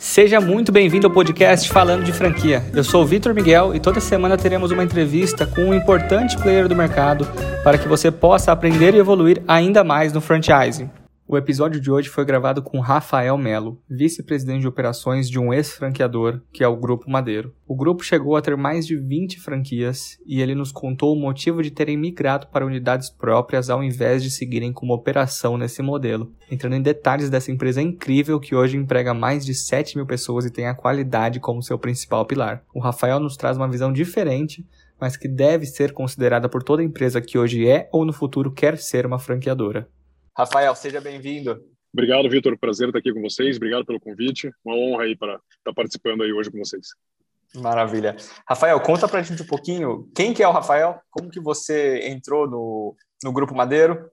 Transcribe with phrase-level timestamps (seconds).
[0.00, 2.64] Seja muito bem-vindo ao podcast Falando de Franquia.
[2.72, 6.66] Eu sou o Vitor Miguel e toda semana teremos uma entrevista com um importante player
[6.66, 7.28] do mercado
[7.62, 10.88] para que você possa aprender e evoluir ainda mais no franchising.
[11.32, 16.40] O episódio de hoje foi gravado com Rafael Melo, vice-presidente de operações de um ex-franqueador,
[16.52, 17.54] que é o Grupo Madeiro.
[17.68, 21.62] O grupo chegou a ter mais de 20 franquias e ele nos contou o motivo
[21.62, 26.74] de terem migrado para unidades próprias ao invés de seguirem como operação nesse modelo, entrando
[26.74, 30.66] em detalhes dessa empresa incrível que hoje emprega mais de 7 mil pessoas e tem
[30.66, 32.64] a qualidade como seu principal pilar.
[32.74, 34.66] O Rafael nos traz uma visão diferente
[35.00, 38.76] mas que deve ser considerada por toda empresa que hoje é ou no futuro quer
[38.76, 39.88] ser uma franqueadora.
[40.40, 41.62] Rafael, seja bem-vindo.
[41.92, 42.56] Obrigado, Vitor.
[42.56, 43.58] Prazer estar aqui com vocês.
[43.58, 44.50] Obrigado pelo convite.
[44.64, 46.94] Uma honra aí para estar participando aí hoje com vocês.
[47.56, 48.16] Maravilha.
[48.48, 52.08] Rafael, conta para a gente um pouquinho quem que é o Rafael, como que você
[52.08, 54.10] entrou no, no Grupo Madeiro?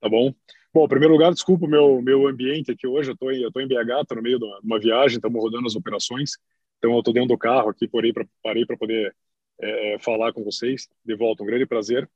[0.00, 0.32] Tá bom.
[0.72, 3.10] Bom, em primeiro lugar, desculpa o meu, meu ambiente aqui hoje.
[3.10, 6.30] Eu estou em, em BH, estou no meio de uma, viagem, estamos rodando as operações.
[6.78, 9.14] Então, eu estou dentro do carro aqui, parei para poder
[9.60, 10.88] é, falar com vocês.
[11.04, 12.08] De volta, um grande prazer.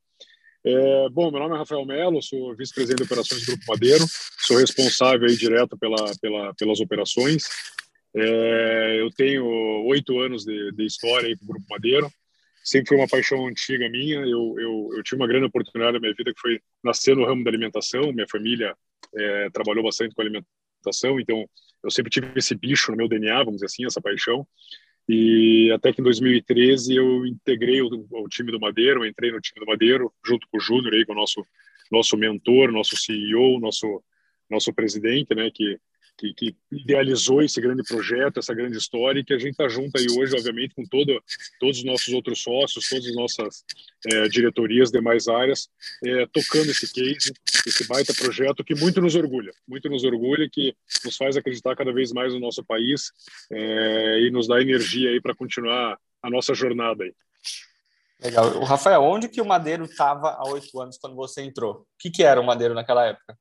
[0.65, 4.05] É, bom, meu nome é Rafael Melo, sou vice-presidente de operações do Grupo Madeiro,
[4.39, 7.43] sou responsável aí direto pela, pela, pelas operações.
[8.13, 9.45] É, eu tenho
[9.87, 12.11] oito anos de, de história aí com o Grupo Madeiro,
[12.63, 14.19] sempre foi uma paixão antiga minha.
[14.19, 17.43] Eu, eu, eu tive uma grande oportunidade na minha vida que foi nascer no ramo
[17.43, 18.11] da alimentação.
[18.11, 18.75] Minha família
[19.15, 21.47] é, trabalhou bastante com alimentação, então
[21.83, 24.45] eu sempre tive esse bicho no meu DNA, vamos dizer assim, essa paixão.
[25.11, 29.59] E até que em 2013 eu integrei o, o time do Madeiro, entrei no time
[29.59, 31.43] do Madeiro, junto com o Júnior, aí, com o nosso,
[31.91, 34.03] nosso mentor, nosso CEO, nosso,
[34.47, 35.79] nosso presidente, né, que
[36.19, 39.97] que, que, idealizou esse grande projeto, essa grande história, e que a gente está junto
[39.97, 41.23] aí hoje, obviamente, com todo,
[41.59, 43.63] todos os nossos outros sócios, todas as nossas
[44.11, 45.69] é, diretorias, demais áreas,
[46.05, 47.33] é, tocando esse case,
[47.65, 51.93] esse baita projeto que muito nos orgulha, muito nos orgulha, que nos faz acreditar cada
[51.93, 53.11] vez mais no nosso país
[53.51, 57.13] é, e nos dá energia aí para continuar a nossa jornada aí.
[58.21, 58.57] Legal.
[58.57, 61.75] O Rafael, onde que o Madeiro estava há oito anos quando você entrou?
[61.75, 63.37] O que, que era o Madeiro naquela época?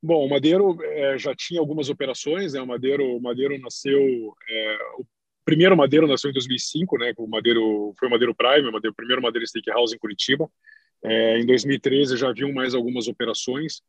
[0.00, 2.60] Bom, o Madeiro é, já tinha algumas operações, né?
[2.60, 4.00] O Madeiro, o Madeiro nasceu,
[4.48, 5.04] é, o
[5.44, 7.12] primeiro Madeiro nasceu em 2005, né?
[7.16, 10.48] O Madeiro foi o Madeiro Prime, o, Madeiro, o primeiro Madeiro Steakhouse em Curitiba.
[11.02, 13.82] É, em 2013 já haviam mais algumas operações,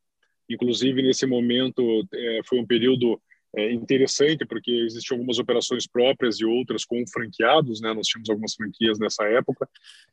[0.50, 3.20] inclusive nesse momento é, foi um período
[3.56, 7.94] é, interessante porque existiam algumas operações próprias e outras com franqueados, né?
[7.94, 9.68] Nós tínhamos algumas franquias nessa época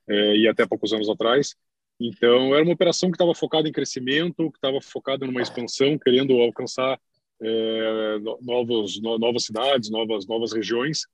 [0.08, 1.54] é, e até poucos anos atrás.
[1.98, 6.34] Então, era uma operação que estava focada em crescimento, que estava focada numa expansão, querendo
[6.34, 7.00] alcançar
[7.40, 11.06] é, novos, no, novas cidades, novas, novas regiões,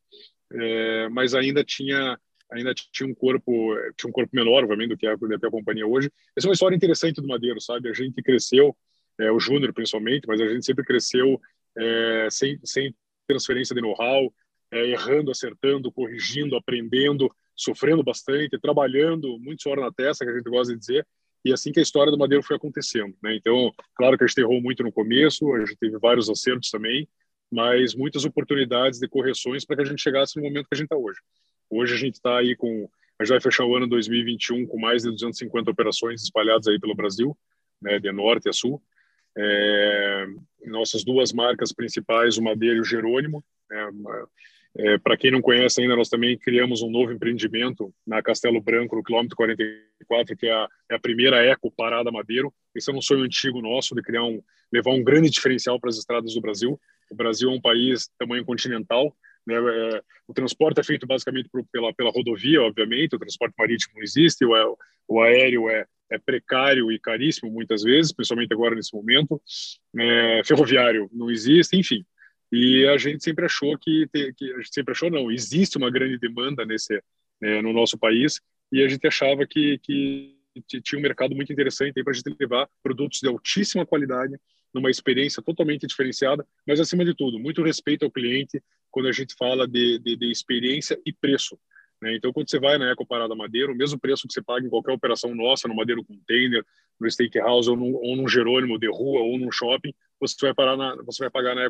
[0.53, 2.19] é, mas ainda tinha
[2.50, 5.50] ainda tinha um corpo tinha um corpo menor, obviamente, do que a, do que a
[5.50, 6.10] companhia hoje.
[6.37, 7.88] Essa é uma história interessante do Madeiro, sabe?
[7.88, 8.76] A gente cresceu,
[9.19, 11.41] é, o Júnior principalmente, mas a gente sempre cresceu
[11.78, 12.94] é, sem, sem
[13.26, 14.32] transferência de know-how,
[14.70, 20.49] é, errando, acertando, corrigindo, aprendendo, sofrendo bastante, trabalhando, muito suor na testa, que a gente
[20.49, 21.07] gosta de dizer,
[21.45, 23.15] e assim que a história do Madeiro foi acontecendo.
[23.23, 23.35] Né?
[23.35, 27.09] Então, claro que a gente errou muito no começo, a gente teve vários acertos também,
[27.51, 30.87] mas muitas oportunidades de correções para que a gente chegasse no momento que a gente
[30.87, 31.21] está hoje.
[31.69, 35.03] Hoje a gente está aí com, a gente vai fechar o ano 2021 com mais
[35.03, 37.37] de 250 operações espalhadas aí pelo Brasil,
[37.81, 38.83] né, de norte a sul.
[39.37, 40.27] É,
[40.67, 43.91] nossas duas marcas principais, o Madeira e o Jerônimo, né,
[44.77, 48.97] é, Para quem não conhece ainda, nós também criamos um novo empreendimento na Castelo Branco,
[48.97, 52.53] no quilômetro 44, que é a, é a primeira Eco Parada Madeiro.
[52.75, 55.99] Esse é um sonho antigo nosso de criar um, levar um grande diferencial para as
[55.99, 56.81] estradas do Brasil.
[57.11, 59.15] O Brasil é um país tamanho continental,
[59.47, 59.56] né?
[59.56, 64.03] É, o transporte é feito basicamente por, pela, pela rodovia, obviamente, o transporte marítimo não
[64.03, 69.41] existe, o, o aéreo é, é precário e caríssimo muitas vezes, principalmente agora nesse momento.
[69.99, 72.05] É, ferroviário não existe, enfim.
[72.53, 76.19] E a gente sempre achou que, que a gente sempre achou não, existe uma grande
[76.19, 77.03] demanda nesse
[77.41, 78.41] né, no nosso país
[78.71, 80.37] e a gente achava que, que
[80.81, 84.39] tinha um mercado muito interessante para a gente levar produtos de altíssima qualidade,
[84.73, 89.35] numa experiência totalmente diferenciada, mas acima de tudo, muito respeito ao cliente quando a gente
[89.35, 91.59] fala de, de, de experiência e preço.
[92.00, 92.17] Né?
[92.17, 94.71] Então, quando você vai na Eco Parada Madeira, o mesmo preço que você paga em
[94.71, 96.65] qualquer operação nossa, no Madeiro Container,
[96.99, 100.97] no Steakhouse, ou ou num Jerônimo de rua, ou num shopping, você vai, parar na,
[101.03, 101.69] você vai pagar na.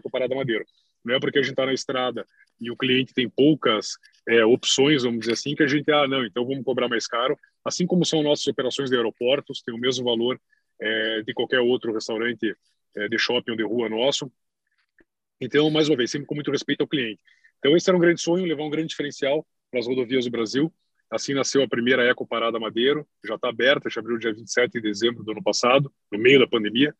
[1.04, 2.26] Não é porque a gente está na estrada
[2.60, 3.96] e o cliente tem poucas
[4.28, 7.36] é, opções, vamos dizer assim, que a gente, ah, não, então vamos cobrar mais caro.
[7.64, 10.40] Assim como são nossas operações de aeroportos, tem o mesmo valor
[10.80, 12.54] é, de qualquer outro restaurante
[12.94, 14.30] é, de shopping ou de rua nosso.
[15.40, 17.20] Então, mais uma vez, sempre com muito respeito ao cliente.
[17.58, 20.72] Então, esse era um grande sonho, levar um grande diferencial para as rodovias do Brasil.
[21.10, 24.80] Assim nasceu a primeira Eco Parada Madeiro, já está aberta, já abriu dia 27 de
[24.80, 26.94] dezembro do ano passado, no meio da pandemia.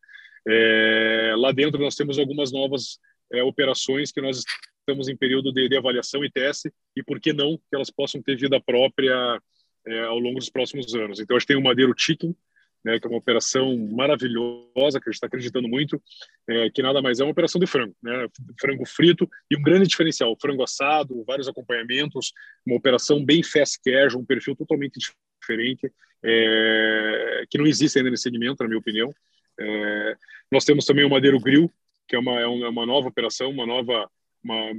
[0.47, 2.99] É, lá dentro nós temos algumas novas
[3.31, 4.43] é, operações que nós
[4.79, 8.21] estamos em período de, de, avaliação e teste e por que não que elas possam
[8.21, 9.39] ter vida própria
[9.87, 11.19] é, ao longo dos próximos anos.
[11.19, 12.35] Então, a gente tem o Madeiro Chicken,
[12.83, 16.01] né, que é uma operação maravilhosa, que a gente está acreditando muito,
[16.47, 18.27] é, que nada mais é uma operação de frango, né,
[18.59, 22.33] frango frito e um grande diferencial, frango assado, vários acompanhamentos,
[22.65, 24.99] uma operação bem fast casual, um perfil totalmente
[25.41, 25.91] diferente,
[26.23, 29.13] é, que não existe ainda nesse segmento, na minha opinião.
[29.59, 30.15] É,
[30.51, 31.71] nós temos também o Madeiro Grill,
[32.07, 34.09] que é uma, é uma nova operação, uma nova,
[34.43, 34.73] uma,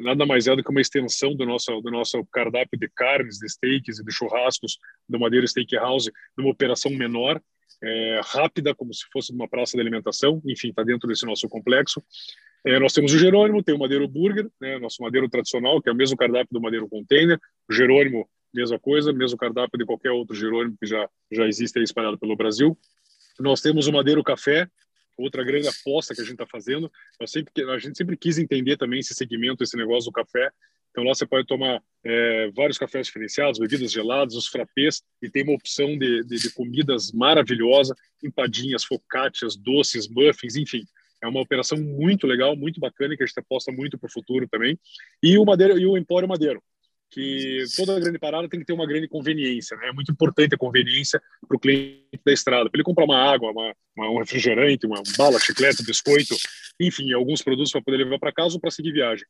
[0.00, 3.48] nada mais é do que uma extensão do nosso, do nosso cardápio de carnes, de
[3.48, 4.78] steaks e de churrascos
[5.08, 7.40] do Madeiro Steakhouse, numa operação menor,
[7.82, 12.02] é, rápida, como se fosse uma praça de alimentação, enfim, está dentro desse nosso complexo.
[12.66, 15.92] É, nós temos o Jerônimo, tem o Madeiro Burger, né, nosso madeiro tradicional, que é
[15.92, 17.38] o mesmo cardápio do Madeiro Container.
[17.68, 21.84] O Jerônimo, mesma coisa, mesmo cardápio de qualquer outro Jerônimo que já, já existe aí
[21.84, 22.76] espalhado pelo Brasil.
[23.38, 24.68] Nós temos o Madeiro Café,
[25.16, 26.90] outra grande aposta que a gente está fazendo.
[27.26, 30.50] Sempre, a gente sempre quis entender também esse segmento, esse negócio do café.
[30.90, 35.42] Então lá você pode tomar é, vários cafés diferenciados, bebidas geladas, os frappés, e tem
[35.42, 40.84] uma opção de, de, de comidas maravilhosa, empadinhas, focaccias, doces, muffins, enfim.
[41.20, 44.46] É uma operação muito legal, muito bacana, que a gente aposta muito para o futuro
[44.46, 44.78] também.
[45.22, 46.62] E o, Madeiro, e o Empório Madeiro,
[47.10, 49.76] que toda grande parada tem que ter uma grande conveniência.
[49.76, 49.88] Né?
[49.88, 53.50] É muito importante a conveniência para o cliente da estrada, para ele comprar uma água,
[53.50, 56.34] uma, uma, um refrigerante, uma bala, chiclete, biscoito,
[56.80, 59.24] enfim, alguns produtos para poder levar para casa ou para seguir viagem.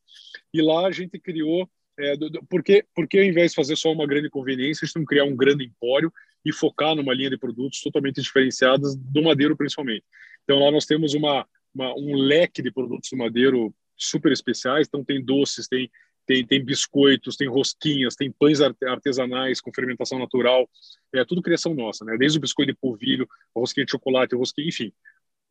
[0.52, 1.68] E lá a gente criou,
[1.98, 4.94] é, do, do, porque, porque ao invés de fazer só uma grande conveniência, a gente
[4.94, 6.12] tem que criar um grande empório
[6.44, 10.04] e focar numa linha de produtos totalmente diferenciadas do madeiro principalmente.
[10.42, 15.04] Então lá nós temos uma, uma um leque de produtos do madeiro super especiais, então
[15.04, 15.90] tem doces, tem
[16.26, 20.68] tem, tem biscoitos, tem rosquinhas, tem pães artesanais com fermentação natural,
[21.12, 22.16] é tudo criação nossa, né?
[22.18, 24.92] Desde o biscoito de polvilho, rosquinha de chocolate, rosquinha, enfim,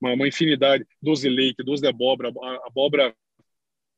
[0.01, 2.29] uma, uma infinidade, doce de leite, doce de abóbora,
[2.65, 3.15] abóbora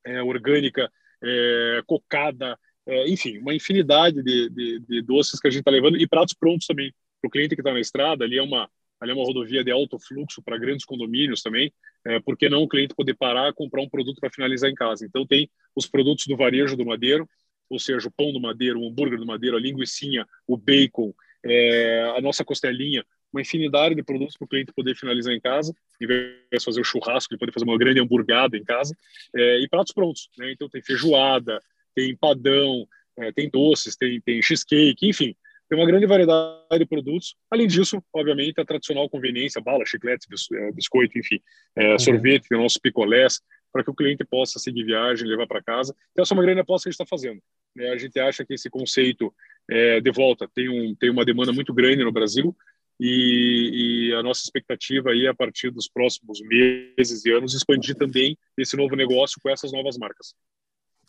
[0.05, 0.91] é, orgânica,
[1.23, 5.97] é, cocada, é, enfim, uma infinidade de, de, de doces que a gente está levando
[5.97, 6.93] e pratos prontos também.
[7.21, 8.69] Para o cliente que está na estrada, ali é uma
[8.99, 11.71] ali é uma rodovia de alto fluxo para grandes condomínios também,
[12.05, 15.05] é, por que não o cliente poder parar comprar um produto para finalizar em casa?
[15.05, 17.27] Então tem os produtos do varejo do Madeiro,
[17.69, 21.13] ou seja, o pão do Madeiro, o hambúrguer do Madeiro, a linguiçinha, o bacon,
[21.43, 25.73] é, a nossa costelinha, uma infinidade de produtos para o cliente poder finalizar em casa,
[26.01, 28.95] em vez de fazer o churrasco, ele poder fazer uma grande hamburgada em casa,
[29.35, 30.51] é, e pratos prontos, né?
[30.51, 31.59] Então tem feijoada,
[31.93, 32.87] tem padão,
[33.17, 35.35] é, tem doces, tem, tem cheesecake, enfim,
[35.75, 37.35] tem uma grande variedade de produtos.
[37.51, 41.39] Além disso, obviamente, a tradicional conveniência, bala, chicletes, é, biscoito, enfim,
[41.75, 43.41] é, sorvete, nossos picolés,
[43.71, 45.93] para que o cliente possa seguir viagem, levar para casa.
[46.11, 47.41] Então, essa é uma grande aposta que a gente está fazendo.
[47.75, 47.89] Né?
[47.89, 49.33] A gente acha que esse conceito,
[49.69, 52.55] é, de volta, tem, um, tem uma demanda muito grande no Brasil
[52.97, 58.37] e, e, a nossa expectativa aí, a partir dos próximos meses e anos, expandir também
[58.57, 60.33] esse novo negócio com essas novas marcas.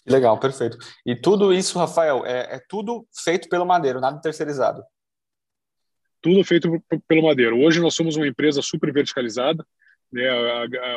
[0.06, 0.78] Legal, perfeito.
[1.04, 4.82] E tudo isso, Rafael, é, é tudo feito pelo Madeiro, nada terceirizado?
[6.22, 7.58] Tudo feito pelo Madeiro.
[7.58, 9.66] Hoje nós somos uma empresa super verticalizada.
[10.12, 10.22] Né?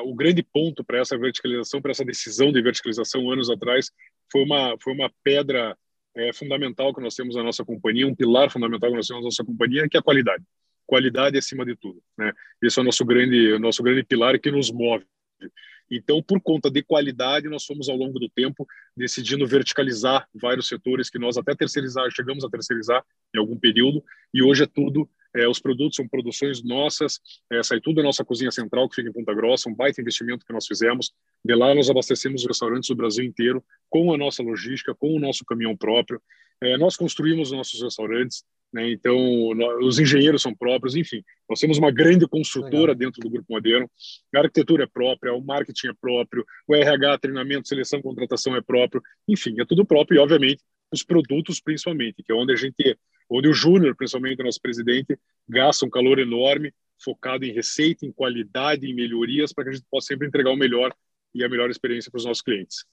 [0.04, 3.92] O grande ponto para essa verticalização, para essa decisão de verticalização anos atrás,
[4.32, 5.76] foi uma, foi uma pedra
[6.16, 9.28] é, fundamental que nós temos na nossa companhia, um pilar fundamental que nós temos na
[9.28, 10.44] nossa companhia, que é a qualidade.
[10.86, 12.02] Qualidade acima de tudo.
[12.18, 12.32] Né?
[12.62, 15.06] Esse é o nosso grande, o nosso grande pilar que nos move.
[15.92, 21.10] Então, por conta de qualidade, nós fomos ao longo do tempo decidindo verticalizar vários setores
[21.10, 23.04] que nós até terceirizar, chegamos a terceirizar
[23.36, 24.04] em algum período,
[24.34, 27.20] e hoje é tudo, é, os produtos são produções nossas,
[27.52, 30.46] é, sai tudo da nossa cozinha central, que fica em Ponta Grossa, um baita investimento
[30.46, 31.12] que nós fizemos.
[31.46, 35.20] De lá, nós abastecemos os restaurantes do Brasil inteiro com a nossa logística, com o
[35.20, 36.22] nosso caminhão próprio.
[36.62, 38.92] É, nós construímos nossos restaurantes, né?
[38.92, 39.18] Então,
[39.82, 42.96] os engenheiros são próprios, enfim, nós temos uma grande construtora Legal.
[42.96, 43.90] dentro do Grupo Moderno,
[44.36, 49.02] a arquitetura é própria, o marketing é próprio, o RH, treinamento, seleção, contratação é próprio,
[49.28, 50.62] enfim, é tudo próprio e, obviamente,
[50.92, 52.98] os produtos principalmente, que é onde a gente,
[53.30, 58.12] onde o Júnior, principalmente o nosso presidente, gasta um calor enorme, focado em receita, em
[58.12, 60.94] qualidade, em melhorias, para que a gente possa sempre entregar o melhor
[61.34, 62.86] e a melhor experiência para os nossos clientes.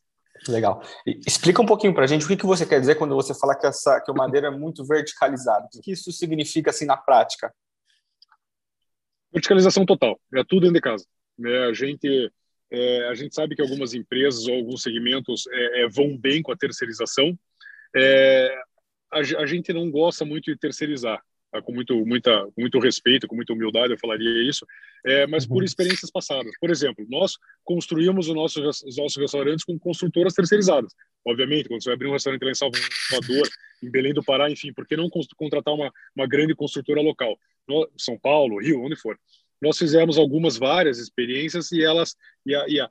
[0.49, 0.83] Legal.
[1.26, 3.57] explica um pouquinho para a gente o que, que você quer dizer quando você fala
[3.57, 5.66] que, essa, que o madeira é muito verticalizado.
[5.75, 7.52] O que isso significa assim na prática?
[9.33, 10.21] Verticalização total.
[10.35, 11.05] É tudo dentro de casa.
[11.38, 11.66] Né?
[11.66, 12.33] A gente
[12.71, 16.52] é, a gente sabe que algumas empresas ou alguns segmentos é, é, vão bem com
[16.52, 17.38] a terceirização.
[17.95, 18.59] É,
[19.12, 21.23] a, a, gente não gosta muito de terceirizar.
[21.57, 21.63] Tá?
[21.63, 24.67] com muito, muita, com muito respeito, com muita humildade, eu falaria isso,
[25.05, 25.65] é, mas por uhum.
[25.65, 26.53] experiências passadas.
[26.61, 27.33] Por exemplo, nós
[27.65, 30.93] construímos nosso, os nossos restaurantes com construtoras terceirizadas.
[31.27, 33.49] Obviamente, quando você vai abrir um restaurante lá em Salvador,
[33.83, 37.39] em Belém do Pará, enfim, por que não contratar uma, uma grande construtora local?
[37.67, 39.19] No, São Paulo, Rio, onde for.
[39.61, 42.89] Nós fizemos algumas, várias experiências e elas, e a, e a,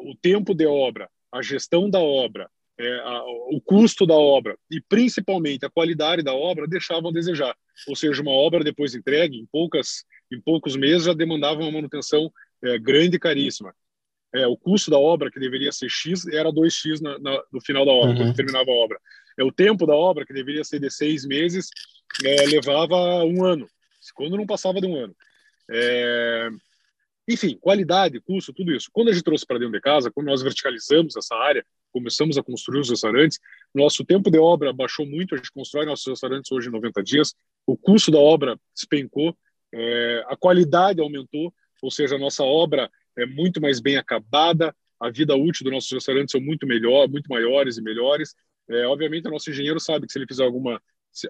[0.00, 4.80] o tempo de obra, a gestão da obra, é, a, o custo da obra e
[4.80, 7.56] principalmente a qualidade da obra deixavam a desejar.
[7.88, 12.30] Ou seja, uma obra depois entregue em poucas em poucos meses já demandava uma manutenção
[12.62, 13.74] é, grande e caríssima.
[14.34, 17.86] É, o custo da obra que deveria ser x era 2x na, na, no final
[17.86, 18.16] da obra, uhum.
[18.16, 19.00] quando terminava a obra.
[19.38, 21.70] É o tempo da obra que deveria ser de seis meses
[22.24, 23.66] é, levava um ano,
[24.14, 25.16] quando não passava de um ano.
[25.70, 26.50] É,
[27.26, 28.88] enfim, qualidade, custo, tudo isso.
[28.92, 32.42] Quando a gente trouxe para dentro de casa, quando nós verticalizamos essa área, começamos a
[32.42, 33.38] construir os restaurantes,
[33.74, 37.34] nosso tempo de obra baixou muito, a gente constrói nossos restaurantes hoje em 90 dias,
[37.66, 39.36] o custo da obra despencou,
[39.72, 41.52] é, a qualidade aumentou,
[41.82, 45.90] ou seja, a nossa obra é muito mais bem acabada, a vida útil dos nossos
[45.90, 48.34] restaurantes são muito melhor, muito maiores e melhores.
[48.68, 50.82] É, obviamente, o nosso engenheiro sabe que se ele fizer alguma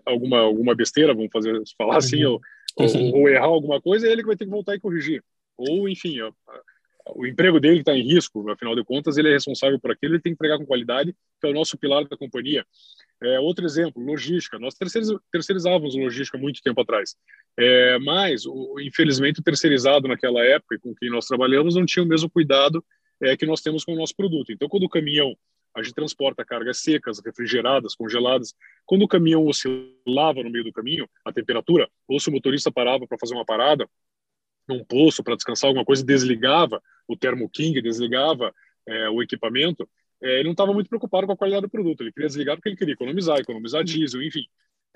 [0.04, 2.40] alguma alguma besteira, vamos fazer falar assim, uhum.
[2.76, 5.22] ou, ou, ou, errar alguma coisa, é ele que vai ter que voltar e corrigir
[5.58, 6.32] ou enfim, ó,
[7.14, 10.22] o emprego dele está em risco, afinal de contas, ele é responsável por aquilo, ele
[10.22, 12.64] tem que entregar com qualidade, que é o nosso pilar da companhia.
[13.22, 14.58] É, outro exemplo, logística.
[14.58, 14.74] Nós
[15.30, 17.16] terceirizávamos logística muito tempo atrás,
[17.58, 22.04] é, mas, o, infelizmente, o terceirizado naquela época, e com quem nós trabalhamos, não tinha
[22.04, 22.84] o mesmo cuidado
[23.20, 24.52] é, que nós temos com o nosso produto.
[24.52, 25.36] Então, quando o caminhão,
[25.74, 28.54] a gente transporta cargas secas, refrigeradas, congeladas,
[28.86, 33.06] quando o caminhão oscilava no meio do caminho, a temperatura, ou se o motorista parava
[33.06, 33.88] para fazer uma parada,
[34.68, 38.54] num poço para descansar alguma coisa, desligava o Thermo King, desligava
[38.86, 39.88] é, o equipamento,
[40.22, 42.02] é, ele não estava muito preocupado com a qualidade do produto.
[42.02, 44.44] Ele queria desligar porque ele queria economizar, economizar diesel, enfim.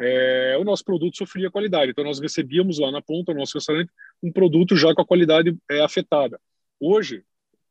[0.00, 1.90] É, o nosso produto sofria qualidade.
[1.90, 3.90] Então, nós recebíamos lá na ponta, no nosso restaurante,
[4.22, 6.40] um produto já com a qualidade é, afetada.
[6.80, 7.22] Hoje,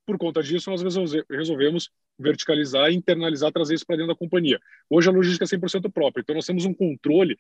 [0.06, 0.82] por conta disso, nós
[1.30, 4.60] resolvemos verticalizar e internalizar, trazer isso para dentro da companhia.
[4.90, 6.22] Hoje, a logística é 100% própria.
[6.22, 7.38] Então, nós temos um controle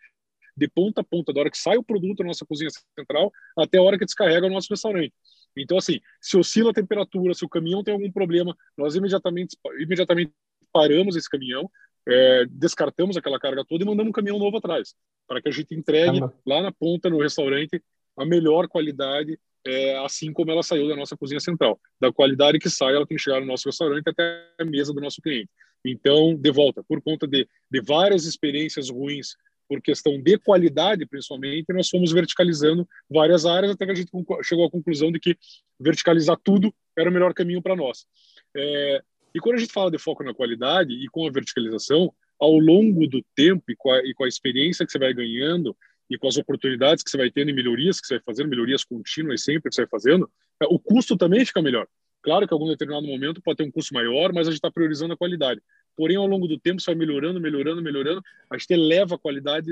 [0.55, 3.77] de ponta a ponta, da hora que sai o produto da nossa cozinha central até
[3.77, 5.13] a hora que descarrega o nosso restaurante.
[5.57, 10.31] Então, assim, se oscila a temperatura, se o caminhão tem algum problema, nós imediatamente, imediatamente
[10.71, 11.69] paramos esse caminhão,
[12.07, 14.95] é, descartamos aquela carga toda e mandamos um caminhão novo atrás,
[15.27, 17.81] para que a gente entregue lá na ponta, no restaurante,
[18.17, 21.79] a melhor qualidade, é, assim como ela saiu da nossa cozinha central.
[21.99, 25.01] Da qualidade que sai, ela tem que chegar no nosso restaurante até a mesa do
[25.01, 25.49] nosso cliente.
[25.85, 29.35] Então, de volta, por conta de, de várias experiências ruins
[29.71, 34.11] por questão de qualidade, principalmente, nós fomos verticalizando várias áreas até que a gente
[34.43, 35.37] chegou à conclusão de que
[35.79, 38.05] verticalizar tudo era o melhor caminho para nós.
[38.53, 39.01] É,
[39.33, 43.07] e quando a gente fala de foco na qualidade e com a verticalização, ao longo
[43.07, 45.73] do tempo e com a, e com a experiência que você vai ganhando
[46.09, 48.83] e com as oportunidades que você vai tendo e melhorias que você vai fazendo, melhorias
[48.83, 50.29] contínuas sempre que você vai fazendo,
[50.61, 51.87] é, o custo também fica melhor.
[52.21, 54.69] Claro que em algum determinado momento pode ter um custo maior, mas a gente está
[54.69, 55.61] priorizando a qualidade.
[55.95, 58.21] Porém, ao longo do tempo, você vai melhorando, melhorando, melhorando.
[58.49, 59.71] A gente eleva a qualidade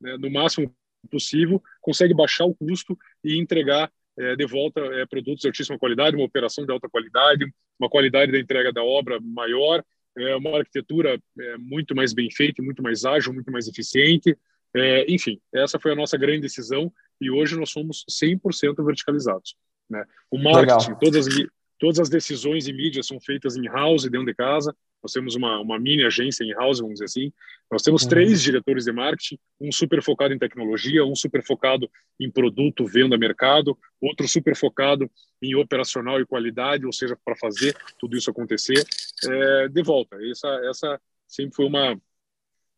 [0.00, 0.74] né, no máximo
[1.10, 6.16] possível, consegue baixar o custo e entregar é, de volta é, produtos de altíssima qualidade,
[6.16, 7.46] uma operação de alta qualidade,
[7.78, 9.82] uma qualidade da entrega da obra maior,
[10.18, 14.36] é, uma arquitetura é, muito mais bem feita, muito mais ágil, muito mais eficiente.
[14.74, 19.56] É, enfim, essa foi a nossa grande decisão e hoje nós somos 100% verticalizados.
[19.88, 20.04] Né?
[20.30, 21.34] O marketing, todas as,
[21.80, 24.76] Todas as decisões e mídias são feitas em house, dentro de casa.
[25.02, 27.32] Nós temos uma, uma mini agência em house, vamos dizer assim.
[27.70, 28.08] Nós temos uhum.
[28.08, 33.16] três diretores de marketing, um super focado em tecnologia, um super focado em produto, venda,
[33.16, 38.84] mercado, outro super focado em operacional e qualidade, ou seja, para fazer tudo isso acontecer.
[39.24, 42.00] É, de volta, essa, essa sempre foi uma.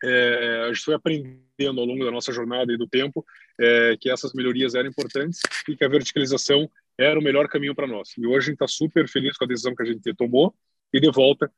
[0.05, 3.25] É, a gente foi aprendendo ao longo da nossa jornada e do tempo
[3.61, 7.87] é, que essas melhorias eram importantes e que a verticalização era o melhor caminho para
[7.87, 8.11] nós.
[8.19, 10.55] E hoje a gente está super feliz com a decisão que a gente tomou
[10.93, 11.51] e de volta,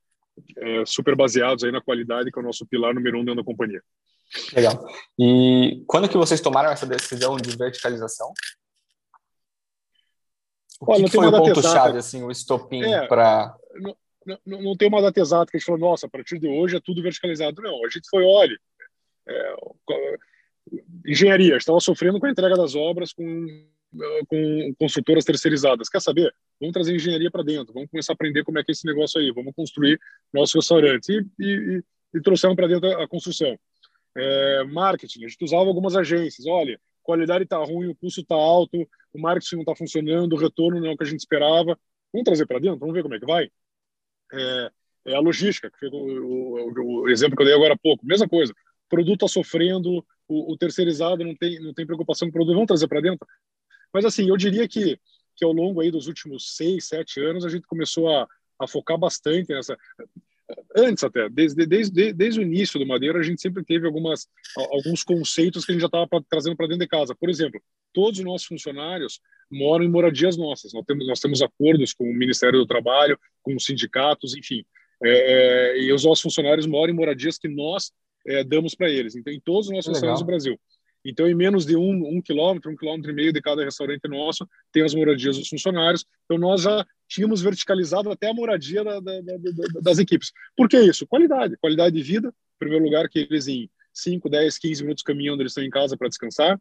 [0.59, 3.45] é, super baseados aí na qualidade, que é o nosso pilar número um dentro da
[3.45, 3.83] companhia.
[4.55, 4.87] Legal.
[5.19, 8.33] E quando que vocês tomaram essa decisão de verticalização?
[10.81, 13.55] O Olha, que, que foi o ponto-chave, assim, o estopim é, para...
[13.77, 13.97] Não,
[14.45, 16.77] não, não, tem uma data exata que a gente falou, nossa, a partir de hoje
[16.77, 17.63] é tudo verticalizado.
[17.63, 18.59] Não, a gente foi, olha,
[19.29, 19.57] é,
[21.07, 23.69] engenharia, estava sofrendo com a entrega das obras, com
[24.27, 25.89] com consultoras terceirizadas.
[25.89, 26.35] Quer saber?
[26.61, 29.21] Vamos trazer engenharia para dentro, vamos começar a aprender como é que é esse negócio
[29.21, 30.01] aí, vamos construir
[30.33, 31.11] nosso restaurante.
[31.39, 31.83] E, e,
[32.15, 33.59] e para dentro a, construção.
[34.17, 36.47] É, marketing, a gente usava algumas agências.
[36.47, 40.81] Olha, qualidade está ruim, o custo está alto, o marketing não está funcionando, o retorno
[40.81, 41.79] não é o que a gente esperava.
[42.13, 43.51] Vamos trazer para dentro, vamos ver como é que vai.
[44.33, 44.71] É,
[45.07, 48.07] é a logística, que o, o, o, exemplo que eu dei agora há pouco.
[48.07, 52.31] Mesma coisa, o produto está sofrendo, o, o, terceirizado não tem, não tem preocupação com
[52.31, 53.27] o produto, vamos trazer para dentro.
[53.95, 54.99] Mas, assim, eu diria que,
[55.37, 58.27] que ao longo aí dos últimos seis, sete anos, a gente começou a,
[58.59, 59.79] a focar bastante nessa.
[60.77, 64.27] Antes, até, desde, desde, desde o início do Madeira, a gente sempre teve algumas,
[64.73, 67.15] alguns conceitos que a gente já estava trazendo para dentro de casa.
[67.15, 67.63] Por exemplo,
[67.95, 69.21] todos os nossos funcionários,
[69.51, 70.73] moram em moradias nossas.
[70.73, 74.65] Nós temos, nós temos acordos com o Ministério do Trabalho, com os sindicatos, enfim.
[75.03, 77.93] É, é, e os nossos funcionários moram em moradias que nós
[78.27, 79.15] é, damos para eles.
[79.15, 80.61] Então, em todos os nossos restaurantes do Brasil.
[81.05, 84.49] Então, em menos de um, um quilômetro, um quilômetro e meio de cada restaurante nosso,
[84.73, 86.07] tem as moradias dos funcionários.
[86.25, 89.37] Então, nós já tínhamos verticalizado até a moradia da, da, da,
[89.83, 90.33] das equipes.
[90.57, 91.07] Por que isso?
[91.07, 91.57] Qualidade.
[91.59, 92.29] Qualidade de vida.
[92.29, 95.97] Em primeiro lugar, que eles em 5, 10, 15 minutos caminhando, eles estão em casa
[95.97, 96.59] para descansar.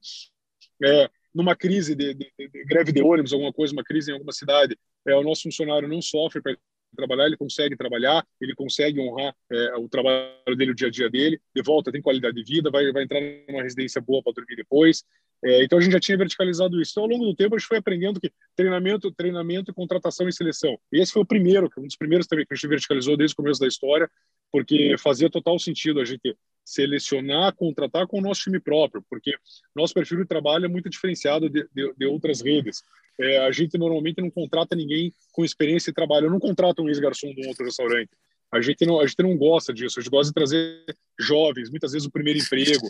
[0.83, 4.31] É, numa crise de, de, de, greve de ônibus, alguma coisa, uma crise em alguma
[4.31, 6.55] cidade, é, o nosso funcionário não sofre para
[6.95, 11.09] trabalhar, ele consegue trabalhar, ele consegue honrar é, o trabalho dele, o dia a dia
[11.09, 13.19] dele, de volta tem qualidade de vida, vai, vai entrar
[13.49, 15.03] numa residência boa para dormir depois.
[15.45, 16.91] É, então a gente já tinha verticalizado isso.
[16.91, 20.77] Então ao longo do tempo a gente foi aprendendo que treinamento, treinamento, contratação e seleção.
[20.91, 23.37] E esse foi o primeiro, um dos primeiros também que a gente verticalizou desde o
[23.37, 24.09] começo da história,
[24.51, 26.35] porque fazia total sentido a gente
[26.65, 29.33] selecionar, contratar com o nosso time próprio, porque
[29.75, 32.81] nosso perfil de trabalho é muito diferenciado de, de, de outras redes.
[33.19, 36.27] É, a gente normalmente não contrata ninguém com experiência de trabalho.
[36.27, 38.09] Eu não contrato um ex-garçom de um outro restaurante.
[38.51, 39.99] A gente, não, a gente não gosta disso.
[39.99, 40.83] A gente gosta de trazer
[41.19, 42.89] jovens, muitas vezes o primeiro emprego,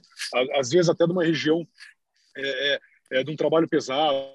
[0.55, 1.65] às vezes até de uma região
[2.35, 2.79] é, é,
[3.11, 4.27] é, de um trabalho pesado.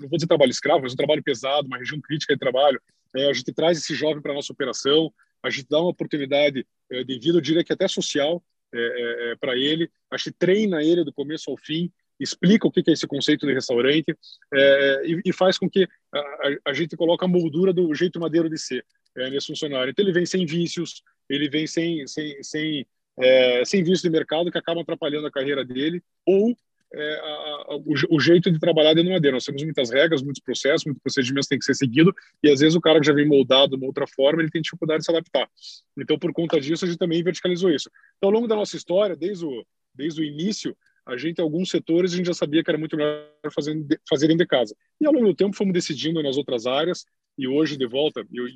[0.00, 2.80] Não vou dizer trabalho escravo, mas um trabalho pesado, uma região crítica de trabalho.
[3.16, 7.02] É, a gente traz esse jovem para nossa operação, a gente dá uma oportunidade é,
[7.02, 11.04] de vida, eu diria que até social, é, é, para ele, a gente treina ele
[11.04, 14.14] do começo ao fim, explica o que é esse conceito de restaurante
[14.52, 18.48] é, e, e, faz com que a, a, gente coloque a moldura do jeito madeiro
[18.48, 18.84] de ser
[19.16, 19.90] é, nesse funcionário.
[19.90, 22.86] Então ele vem sem vícios, ele vem sem sem sem,
[23.18, 26.54] é, sem de mercado que acabam atrapalhando a carreira dele ou
[26.92, 29.36] é, a, a, o, o, jeito de trabalhar dentro do madeira.
[29.36, 32.60] Nós temos muitas regras, muitos processos, muitos procedimentos que têm que ser seguido e às
[32.60, 35.04] vezes o cara que já vem moldado de uma outra forma, ele tem dificuldade de
[35.04, 35.48] se adaptar.
[35.96, 37.90] Então, por conta disso, a gente também verticalizou isso.
[38.16, 42.12] Então, ao longo da nossa história, desde o, desde o início, a gente, alguns setores,
[42.12, 43.74] a gente já sabia que era muito melhor fazer,
[44.08, 44.74] fazer dentro de casa.
[45.00, 47.04] E ao longo do tempo fomos decidindo nas outras áreas,
[47.38, 48.46] e hoje, de volta, eu,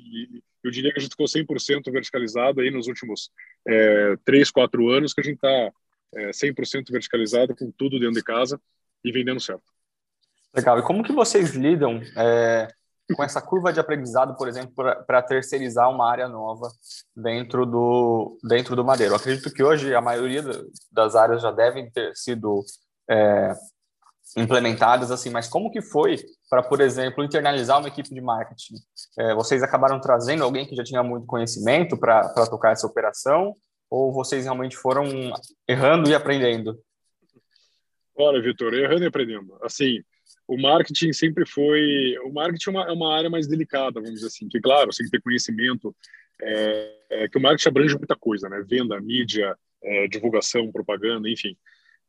[0.63, 3.31] eu diria que a gente ficou 100% verticalizado aí nos últimos
[3.67, 5.71] é, 3, 4 anos, que a gente está
[6.15, 8.59] é, 100% verticalizado, com tudo dentro de casa
[9.03, 9.63] e vendendo certo.
[10.53, 10.79] Legal.
[10.79, 12.67] E como que vocês lidam é,
[13.13, 14.73] com essa curva de aprendizado, por exemplo,
[15.05, 16.69] para terceirizar uma área nova
[17.15, 19.13] dentro do, dentro do Madeiro.
[19.13, 20.43] Eu acredito que hoje a maioria
[20.91, 22.63] das áreas já devem ter sido
[23.09, 23.53] é,
[24.37, 26.17] implementadas, assim, mas como que foi
[26.49, 28.75] para, por exemplo, internalizar uma equipe de marketing?
[29.19, 33.53] É, vocês acabaram trazendo alguém que já tinha muito conhecimento para tocar essa operação
[33.89, 35.05] ou vocês realmente foram
[35.67, 36.79] errando e aprendendo?
[38.17, 39.57] Olha, Vitor, errando e aprendendo.
[39.61, 40.01] Assim,
[40.47, 42.17] o marketing sempre foi.
[42.23, 45.03] O marketing é uma, é uma, área mais delicada, vamos dizer assim, que, claro, você
[45.03, 45.95] tem que ter conhecimento,
[46.41, 48.63] é, é, que o marketing abrange muita coisa, né?
[48.67, 51.57] Venda, mídia, é, divulgação, propaganda, enfim.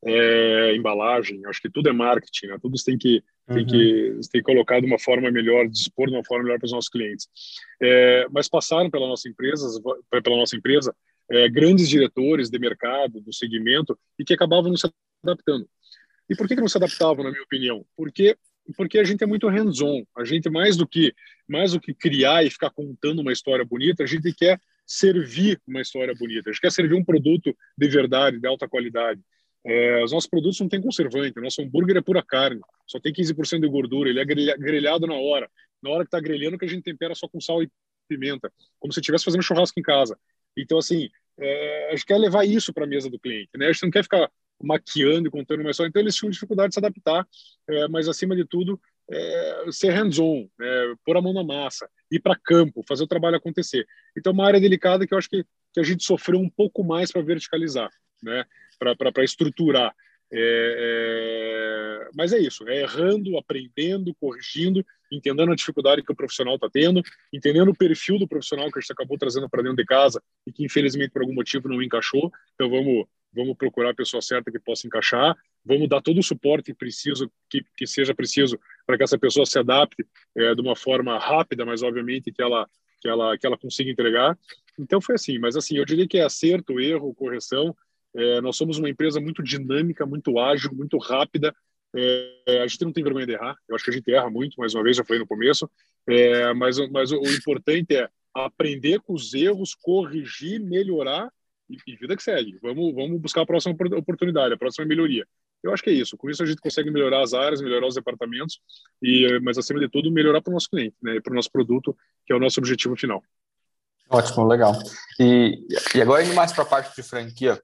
[0.04, 2.58] É, embalagem, acho que tudo é marketing, né?
[2.60, 3.66] Tudo tem que, tem, uhum.
[3.66, 6.72] que, tem que colocar de uma forma melhor, dispor de uma forma melhor para os
[6.72, 7.28] nossos clientes.
[7.82, 9.66] É, mas passaram pela nossa empresa,
[10.10, 10.94] pela nossa empresa
[11.30, 14.90] é, grandes diretores de mercado, do segmento, e que acabavam não se
[15.22, 15.68] adaptando.
[16.28, 17.84] E por que, que não se adaptavam, na minha opinião?
[17.96, 18.36] Porque
[18.76, 20.04] porque a gente é muito hands-on.
[20.16, 21.14] A gente mais do que
[21.46, 25.80] mais do que criar e ficar contando uma história bonita, a gente quer servir uma
[25.80, 26.50] história bonita.
[26.50, 29.20] A gente quer servir um produto de verdade, de alta qualidade.
[29.64, 31.38] É, os nossos produtos não têm conservante.
[31.38, 34.08] O nosso hambúrguer é pura carne, só tem 15% de gordura.
[34.08, 35.50] Ele é grelhado na hora.
[35.82, 37.70] Na hora que está grelhando, que a gente tempera só com sal e
[38.08, 40.18] pimenta, como se estivesse fazendo churrasco em casa.
[40.56, 43.66] Então, assim, é, a gente quer levar isso para a mesa do cliente, né?
[43.66, 44.30] A gente não quer ficar
[44.62, 45.88] maquiando e contando uma história.
[45.88, 47.26] Então, eles tinham dificuldade de se adaptar,
[47.68, 50.94] é, mas, acima de tudo, é, ser hands-on, né?
[51.04, 53.86] pôr a mão na massa, ir para campo, fazer o trabalho acontecer.
[54.16, 57.12] Então, uma área delicada que eu acho que, que a gente sofreu um pouco mais
[57.12, 57.90] para verticalizar,
[58.22, 58.44] né?
[58.78, 59.94] para estruturar.
[60.32, 66.54] É, é, mas é isso, é errando, aprendendo, corrigindo, entendendo a dificuldade que o profissional
[66.56, 69.84] está tendo, entendendo o perfil do profissional que a gente acabou trazendo para dentro de
[69.84, 72.30] casa e que infelizmente por algum motivo não encaixou.
[72.54, 76.72] Então vamos vamos procurar a pessoa certa que possa encaixar, vamos dar todo o suporte
[76.72, 81.18] preciso que, que seja preciso para que essa pessoa se adapte é, de uma forma
[81.18, 82.66] rápida, mas obviamente que ela
[82.98, 84.38] que ela que ela consiga entregar.
[84.78, 87.76] Então foi assim, mas assim eu diria que é acerto, erro, correção
[88.16, 91.54] é, nós somos uma empresa muito dinâmica, muito ágil, muito rápida.
[91.96, 93.56] É, a gente não tem vergonha de errar.
[93.68, 95.68] Eu acho que a gente erra muito, mais uma vez, já falei no começo.
[96.06, 101.30] É, mas mas o, importante é aprender com os erros, corrigir, melhorar
[101.70, 102.58] e, e, vida que segue.
[102.62, 105.26] Vamos, vamos buscar a próxima oportunidade, a próxima melhoria.
[105.62, 106.16] Eu acho que é isso.
[106.16, 108.60] Com isso a gente consegue melhorar as áreas, melhorar os departamentos,
[109.02, 111.96] e mas acima de tudo melhorar para o nosso cliente, né, para o nosso produto,
[112.26, 113.22] que é o nosso objetivo final.
[114.08, 114.74] Ótimo, legal.
[115.18, 115.58] E,
[115.94, 117.60] e agora indo mais para a parte de franquia,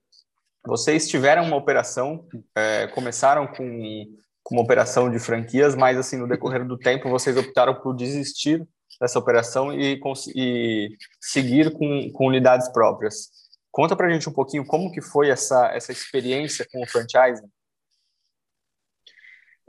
[0.64, 4.07] vocês tiveram uma operação, é, começaram com
[4.42, 8.66] com uma operação de franquias, mas assim no decorrer do tempo vocês optaram por desistir
[9.01, 10.01] dessa operação e,
[10.35, 13.31] e seguir com, com unidades próprias.
[13.70, 17.48] Conta para a gente um pouquinho como que foi essa, essa experiência com o franchising.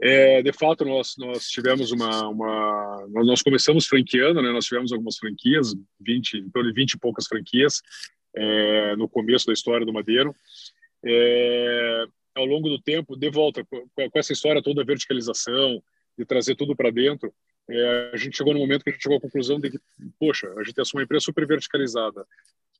[0.02, 4.50] É, de fato, nós, nós tivemos uma, uma, Nós começamos franqueando, né?
[4.50, 7.80] nós tivemos algumas franquias, 20, em de 20 e poucas franquias,
[8.36, 10.34] é, no começo da história do Madeiro.
[11.04, 15.82] É, ao longo do tempo, de volta, com, com essa história toda da verticalização,
[16.18, 17.32] de trazer tudo para dentro,
[17.68, 19.78] é, a gente chegou no momento que a gente chegou à conclusão de que,
[20.18, 22.26] poxa, a gente é uma empresa super verticalizada,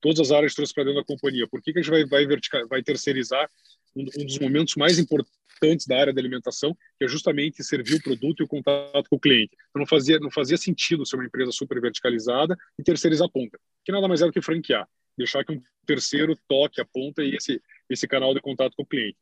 [0.01, 2.27] todas as áreas trouxe para dentro da companhia, por que, que a gente vai, vai,
[2.69, 3.49] vai terceirizar
[3.97, 8.03] um, um, dos momentos mais importantes da área da alimentação, que é justamente servir o
[8.03, 9.57] produto e o contato com o cliente?
[9.71, 13.59] Então não fazia, não fazia sentido ser uma empresa super verticalizada e terceirizar a ponta,
[13.83, 14.87] que nada mais é do que franquear.
[15.17, 18.87] Deixar que um terceiro toque a ponta e esse esse canal de contato com o
[18.87, 19.16] cliente.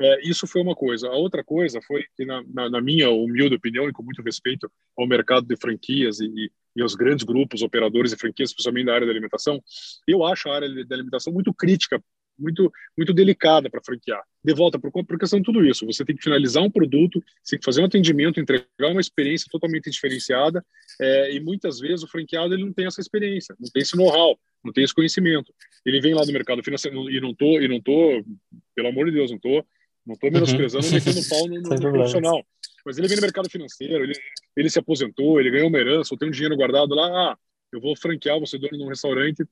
[0.00, 1.08] É, isso foi uma coisa.
[1.08, 4.70] A outra coisa foi que, na, na, na, minha humilde opinião, e com muito respeito
[4.96, 9.06] ao mercado de franquias e, e aos grandes grupos operadores de franquias, especialmente da área
[9.06, 9.62] da alimentação,
[10.06, 12.02] eu acho a área da alimentação muito crítica
[12.38, 14.22] muito muito delicada para franquear.
[14.44, 17.58] De volta por, por questão de tudo isso, você tem que finalizar um produto, tem
[17.58, 20.64] que fazer um atendimento, entregar uma experiência totalmente diferenciada,
[21.00, 24.38] é, e muitas vezes o franqueado ele não tem essa experiência, não tem esse know-how,
[24.64, 25.52] não tem esse conhecimento.
[25.84, 28.24] Ele vem lá do mercado financeiro e não tô e não tô,
[28.74, 29.64] pelo amor de Deus, não tô
[30.06, 30.92] não tô menosprezando, uhum.
[30.92, 32.44] metendo pau no, no, no profissional.
[32.84, 34.14] Mas ele vem no mercado financeiro, ele,
[34.56, 37.38] ele se aposentou, ele ganhou uma herança, ou tem um dinheiro guardado lá, ah,
[37.72, 39.44] eu vou franquear, vou ser dono de um restaurante,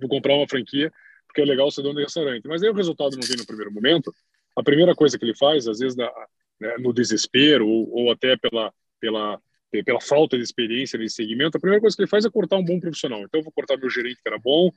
[0.00, 0.92] vou comprar uma franquia,
[1.26, 2.46] porque é legal ser dono de restaurante.
[2.46, 4.14] Mas aí o resultado não vem no primeiro momento.
[4.56, 6.08] A primeira coisa que ele faz, às vezes, né,
[6.78, 9.40] no desespero ou, ou até pela, pela,
[9.84, 12.64] pela falta de experiência nesse segmento, a primeira coisa que ele faz é cortar um
[12.64, 13.20] bom profissional.
[13.22, 14.70] Então, eu vou cortar meu gerente que era bom,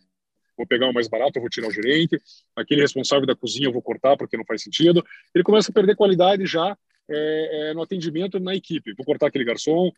[0.57, 2.17] vou pegar o mais barato, vou tirar o gerente,
[2.55, 5.03] aquele responsável da cozinha eu vou cortar porque não faz sentido.
[5.33, 6.77] Ele começa a perder qualidade já
[7.09, 8.93] é, é, no atendimento na equipe.
[8.93, 9.91] Vou cortar aquele garçom,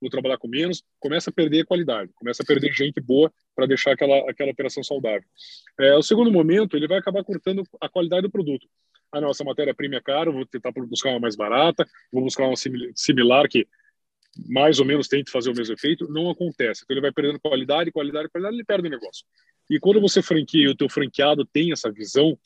[0.00, 3.92] vou trabalhar com menos, começa a perder qualidade, começa a perder gente boa para deixar
[3.92, 5.28] aquela, aquela operação saudável.
[5.78, 8.66] É, o segundo momento, ele vai acabar cortando a qualidade do produto.
[9.10, 12.56] Ah, não, essa matéria-prima é cara, vou tentar buscar uma mais barata, vou buscar uma
[12.94, 13.66] similar que
[14.46, 16.82] mais ou menos tente fazer o mesmo efeito, não acontece.
[16.84, 19.24] Então ele vai perdendo qualidade, qualidade, qualidade, ele perde o negócio.
[19.68, 22.38] E quando você franquia e o teu franqueado tem essa visão,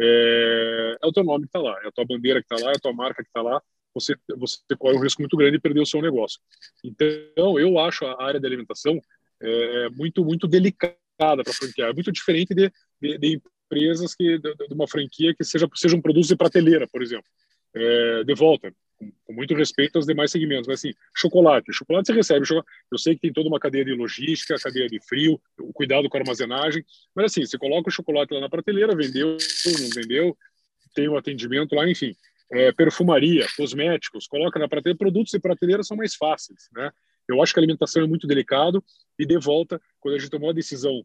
[0.00, 2.72] é, é o teu nome que está lá, é a tua bandeira que está lá,
[2.72, 3.60] é a tua marca que está lá,
[3.94, 6.40] você, você corre um risco muito grande de perder o seu negócio.
[6.82, 9.00] Então, eu acho a área da alimentação
[9.40, 14.54] é, muito, muito delicada para franquear, é muito diferente de, de, de empresas que, de,
[14.54, 17.26] de, uma franquia que seja, seja um produto de prateleira, por exemplo.
[17.76, 22.46] É, de volta, com, muito respeito aos demais segmentos, mas assim, chocolate, chocolate você recebe,
[22.90, 26.16] eu sei que tem toda uma cadeia de logística, cadeia de frio, o cuidado com
[26.16, 29.36] a armazenagem, mas assim, você coloca o chocolate lá na prateleira, vendeu,
[29.80, 30.38] não vendeu,
[30.94, 32.14] tem o um atendimento lá, enfim,
[32.52, 36.90] é, perfumaria, cosméticos, coloca na prateleira, produtos de prateleira são mais fáceis, né?
[37.26, 38.84] Eu acho que a alimentação é muito delicado
[39.18, 41.04] e de volta, quando a gente tomou a decisão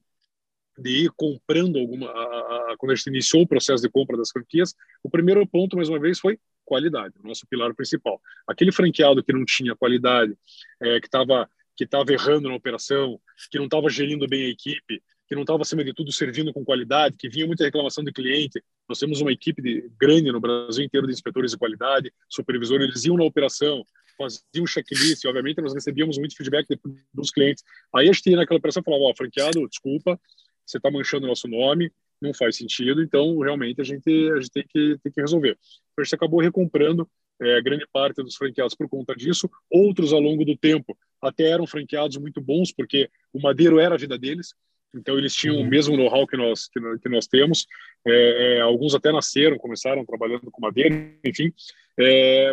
[0.81, 4.29] de ir comprando alguma, a, a, quando a gente iniciou o processo de compra das
[4.31, 8.21] franquias, o primeiro ponto, mais uma vez, foi qualidade, o nosso pilar principal.
[8.47, 10.35] Aquele franqueado que não tinha qualidade,
[10.81, 13.17] é, que estava que estava errando na operação,
[13.49, 16.65] que não estava gerindo bem a equipe, que não estava, acima de tudo, servindo com
[16.65, 18.61] qualidade, que vinha muita reclamação do cliente.
[18.87, 23.05] Nós temos uma equipe de, grande no Brasil inteiro de inspetores de qualidade, supervisores, eles
[23.05, 23.85] iam na operação,
[24.17, 26.67] faziam checklist, e, obviamente nós recebíamos muito feedback
[27.13, 27.63] dos clientes.
[27.95, 30.19] Aí a gente ia naquela operação e falava, ó, franqueado, desculpa,
[30.69, 34.51] você está manchando o nosso nome, não faz sentido, então realmente a gente, a gente
[34.51, 35.57] tem, que, tem que resolver.
[35.97, 37.09] A gente acabou recomprando
[37.41, 41.65] é, grande parte dos franqueados por conta disso, outros ao longo do tempo até eram
[41.65, 44.53] franqueados muito bons, porque o Madeiro era a vida deles,
[44.93, 45.61] então eles tinham uhum.
[45.61, 47.67] o mesmo know-how que nós que, que nós temos.
[48.07, 51.53] É, é, alguns até nasceram, começaram trabalhando com madeira, enfim.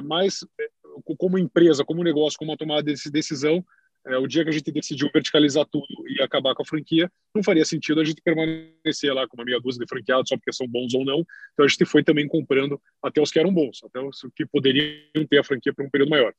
[0.05, 0.41] Mas
[1.19, 3.65] como empresa, como negócio, como uma tomada de decisão,
[4.07, 7.43] é, o dia que a gente decidiu verticalizar tudo e acabar com a franquia, não
[7.43, 10.67] faria sentido a gente permanecer lá com uma meia dúzia de franqueados só porque são
[10.67, 11.27] bons ou não.
[11.53, 15.27] Então a gente foi também comprando até os que eram bons, até os que poderiam
[15.29, 16.33] ter a franquia por um período maior.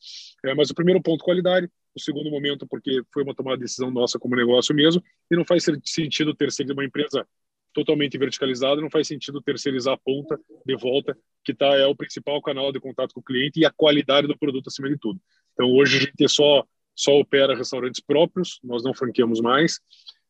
[0.45, 1.69] É, mas o primeiro ponto, qualidade.
[1.93, 5.43] O segundo momento, porque foi uma tomada de decisão nossa como negócio mesmo, e não
[5.43, 7.27] faz sentido terceirizar uma empresa
[7.73, 12.41] totalmente verticalizada, não faz sentido terceirizar a ponta de volta, que tá, é o principal
[12.41, 15.19] canal de contato com o cliente e a qualidade do produto acima de tudo.
[15.53, 16.63] Então hoje a gente é só
[16.97, 19.79] só opera restaurantes próprios, nós não franqueamos mais,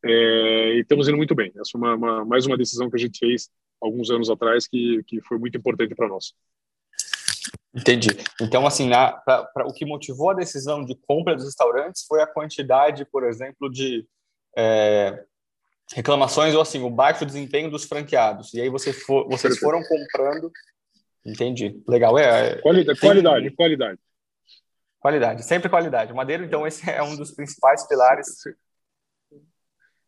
[0.04, 1.52] é, e estamos indo muito bem.
[1.60, 3.50] Essa é uma, uma, mais uma decisão que a gente fez
[3.82, 6.34] alguns anos atrás que, que foi muito importante para nós.
[7.74, 8.10] Entendi.
[8.42, 12.22] Então, assim, na, pra, pra, o que motivou a decisão de compra dos restaurantes foi
[12.22, 14.06] a quantidade, por exemplo, de
[14.58, 15.24] é,
[15.94, 18.54] reclamações ou assim o baixo desempenho dos franqueados.
[18.54, 20.52] E aí você for, vocês foram comprando
[21.28, 21.84] Entendi.
[21.86, 22.18] Legal.
[22.18, 23.10] É, é qualidade, tem...
[23.10, 24.00] qualidade, qualidade.
[25.08, 26.14] Qualidade, sempre qualidade.
[26.14, 28.28] Madeira, então, esse é um dos principais pilares.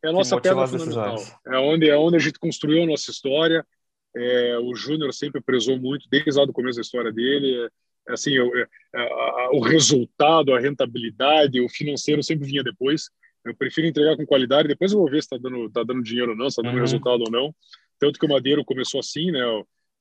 [0.04, 1.16] É a nossa pedra fundamental.
[1.48, 3.66] É onde, é onde a gente construiu a nossa história.
[4.14, 7.70] É, o Júnior sempre prezou muito, desde lá do começo da história dele.
[8.10, 13.10] É, assim, o, é, a, o resultado, a rentabilidade, o financeiro sempre vinha depois.
[13.46, 16.32] Eu prefiro entregar com qualidade, depois eu vou ver se está dando, tá dando dinheiro
[16.32, 16.82] ou não, se está dando uhum.
[16.82, 17.56] resultado ou não.
[17.98, 19.40] Tanto que o Madeiro começou assim, né?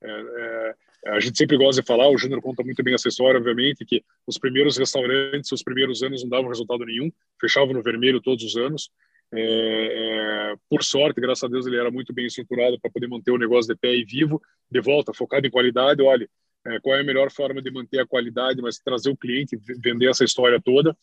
[0.03, 0.75] É, é,
[1.07, 4.05] a gente sempre gosta de falar, o Júnior conta muito bem essa história, obviamente, que
[4.27, 8.57] os primeiros restaurantes, os primeiros anos não davam resultado nenhum, fechavam no vermelho todos os
[8.57, 8.91] anos.
[9.33, 13.31] É, é, por sorte, graças a Deus, ele era muito bem estruturado para poder manter
[13.31, 16.03] o negócio de pé e vivo, de volta, focado em qualidade.
[16.03, 16.29] Olha,
[16.67, 20.09] é, qual é a melhor forma de manter a qualidade, mas trazer o cliente, vender
[20.09, 20.97] essa história toda.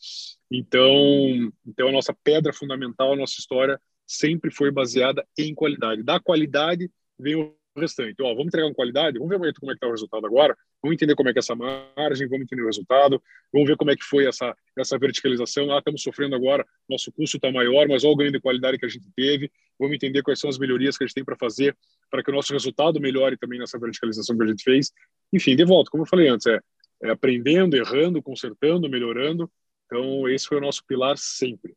[0.50, 6.02] Então, então a nossa pedra fundamental, a nossa história sempre foi baseada em qualidade.
[6.02, 8.16] Da qualidade vem o restante.
[8.20, 10.94] Ó, vamos entregar com qualidade, vamos ver como é que está o resultado agora, vamos
[10.94, 13.96] entender como é que é essa margem, vamos entender o resultado, vamos ver como é
[13.96, 15.72] que foi essa, essa verticalização.
[15.72, 18.86] Ah, estamos sofrendo agora, nosso custo está maior, mas olha o ganho de qualidade que
[18.86, 21.76] a gente teve, vamos entender quais são as melhorias que a gente tem para fazer
[22.10, 24.92] para que o nosso resultado melhore também nessa verticalização que a gente fez.
[25.32, 26.60] Enfim, de volta, como eu falei antes, é,
[27.02, 29.50] é aprendendo, errando, consertando, melhorando.
[29.86, 31.76] Então, esse foi o nosso pilar sempre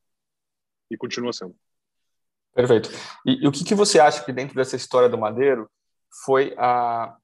[0.89, 1.55] e continua sendo.
[2.53, 2.89] Perfeito.
[3.25, 5.69] E, e, o que, que você acha que dentro dessa história do Madeiro
[6.25, 7.15] foi a,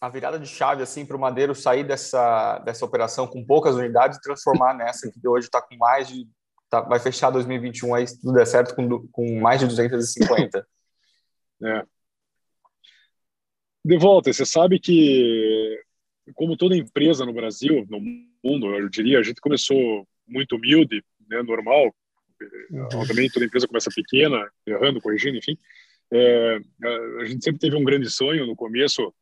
[0.00, 4.18] a virada de chave assim para o Madeiro sair dessa, dessa operação com poucas unidades
[4.18, 6.26] e transformar nessa que hoje está com mais de
[6.70, 10.66] tá, vai fechar 2021 aí se tudo der certo com, com mais de 250
[11.62, 11.84] é.
[13.84, 15.82] de volta você sabe que
[16.34, 21.42] como toda empresa no Brasil no mundo eu diria a gente começou muito humilde né
[21.42, 21.94] normal
[22.70, 23.06] uhum.
[23.06, 25.58] também toda empresa começa pequena errando corrigindo enfim
[26.12, 26.60] é,
[27.20, 29.12] a gente sempre teve um grande sonho no começo,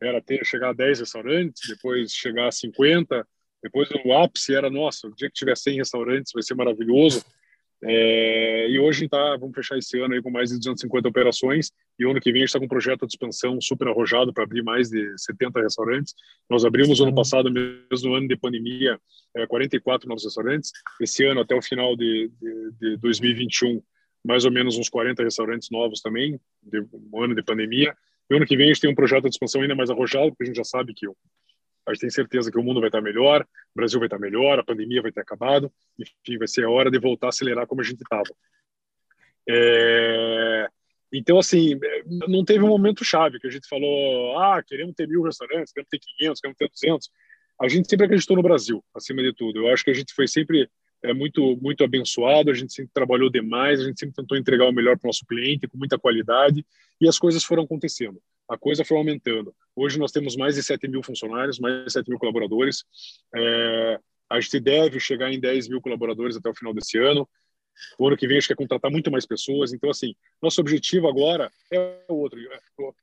[0.00, 3.26] era ter chegar a 10 restaurantes, depois chegar a 50,
[3.62, 7.24] depois o ápice era, nossa, o dia que tiver 100 restaurantes vai ser maravilhoso.
[7.84, 12.04] É, e hoje tá, vamos fechar esse ano aí com mais de 250 operações e
[12.04, 14.62] ano que vem a gente está com um projeto de expansão super arrojado para abrir
[14.62, 16.14] mais de 70 restaurantes.
[16.48, 18.98] Nós abrimos ano passado, mesmo no ano de pandemia,
[19.36, 20.70] é, 44 novos restaurantes.
[21.00, 23.82] Esse ano, até o final de, de, de 2021,
[24.24, 27.96] mais ou menos uns 40 restaurantes novos também, de um ano de pandemia.
[28.30, 30.44] E ano que vem a gente tem um projeto de expansão ainda mais arrojado, porque
[30.44, 33.42] a gente já sabe que a gente tem certeza que o mundo vai estar melhor,
[33.42, 36.90] o Brasil vai estar melhor, a pandemia vai ter acabado, enfim, vai ser a hora
[36.90, 38.30] de voltar a acelerar como a gente estava.
[39.48, 40.68] É...
[41.12, 41.78] Então, assim,
[42.28, 45.90] não teve um momento chave que a gente falou, ah, queremos ter mil restaurantes, queremos
[45.90, 47.10] ter 500, queremos ter 200.
[47.60, 49.58] A gente sempre acreditou no Brasil, acima de tudo.
[49.58, 50.70] Eu acho que a gente foi sempre
[51.02, 54.72] é muito muito abençoado, a gente sempre trabalhou demais, a gente sempre tentou entregar o
[54.72, 56.64] melhor para o nosso cliente com muita qualidade
[57.00, 58.20] e as coisas foram acontecendo.
[58.48, 59.54] A coisa foi aumentando.
[59.74, 62.84] Hoje nós temos mais de 7 mil funcionários, mais de 7 mil colaboradores.
[63.34, 67.28] É, a gente deve chegar em 10 mil colaboradores até o final desse ano.
[67.98, 69.72] O ano que vem a gente quer contratar muito mais pessoas.
[69.72, 72.38] Então, assim, nosso objetivo agora é outro.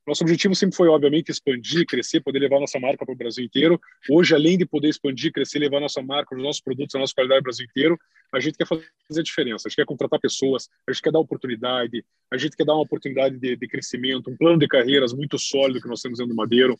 [0.06, 3.80] Nosso objetivo sempre foi, obviamente, expandir, crescer, poder levar nossa marca para o Brasil inteiro.
[4.10, 7.42] Hoje, além de poder expandir, crescer, levar nossa marca, os nossos produtos, a nossa qualidade
[7.42, 7.98] para o Brasil inteiro,
[8.32, 8.86] a gente quer fazer
[9.18, 9.66] a diferença.
[9.66, 12.82] A gente quer contratar pessoas, a gente quer dar oportunidade, a gente quer dar uma
[12.82, 16.36] oportunidade de, de crescimento, um plano de carreiras muito sólido que nós temos dentro do
[16.36, 16.78] Madeiro.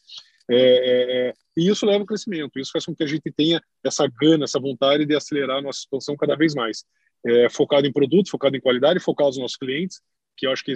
[0.49, 3.63] É, é, é, e isso leva ao crescimento, isso faz com que a gente tenha
[3.85, 6.85] essa gana, essa vontade de acelerar a nossa expansão cada vez mais
[7.27, 10.01] é, focado em produto, focado em qualidade, focado nos nossos clientes,
[10.37, 10.75] que eu acho que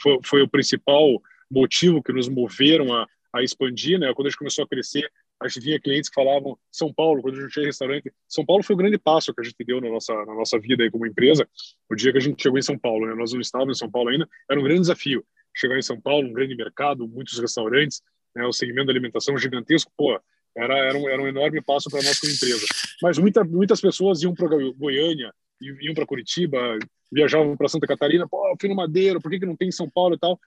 [0.00, 4.12] foi, foi o principal motivo que nos moveram a, a expandir, né?
[4.14, 5.10] Quando a gente começou a crescer,
[5.40, 8.62] a gente vinha clientes que falavam São Paulo, quando a gente tinha restaurante, São Paulo
[8.62, 11.06] foi o grande passo que a gente deu na nossa na nossa vida aí como
[11.06, 11.48] empresa.
[11.88, 13.14] O dia que a gente chegou em São Paulo, né?
[13.14, 16.28] Nós não estávamos em São Paulo ainda, era um grande desafio chegar em São Paulo,
[16.28, 18.02] um grande mercado, muitos restaurantes,
[18.34, 18.44] né?
[18.46, 20.20] O segmento da alimentação gigantesco, pô,
[20.56, 22.66] era era um, era um enorme passo para nossa empresa.
[23.02, 26.78] Mas muita, muitas pessoas iam para Goiânia, iam para Curitiba,
[27.10, 29.88] viajavam para Santa Catarina, pô, fui no Madeiro, por que, que não tem em São
[29.88, 30.38] Paulo e tal?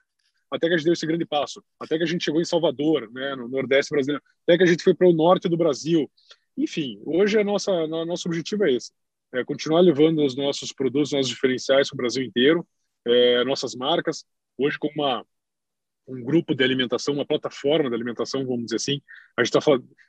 [0.50, 3.10] Até que a gente deu esse grande passo, até que a gente chegou em Salvador,
[3.10, 6.10] né, no Nordeste brasileiro, até que a gente foi para o Norte do Brasil.
[6.56, 8.92] Enfim, hoje a nossa, a nosso objetivo é esse,
[9.32, 12.66] é continuar levando os nossos produtos, nossos diferenciais para o Brasil inteiro,
[13.06, 14.24] é, nossas marcas,
[14.58, 15.24] hoje com uma
[16.06, 19.00] um grupo de alimentação, uma plataforma de alimentação, vamos dizer assim.
[19.36, 19.60] A gente, tá,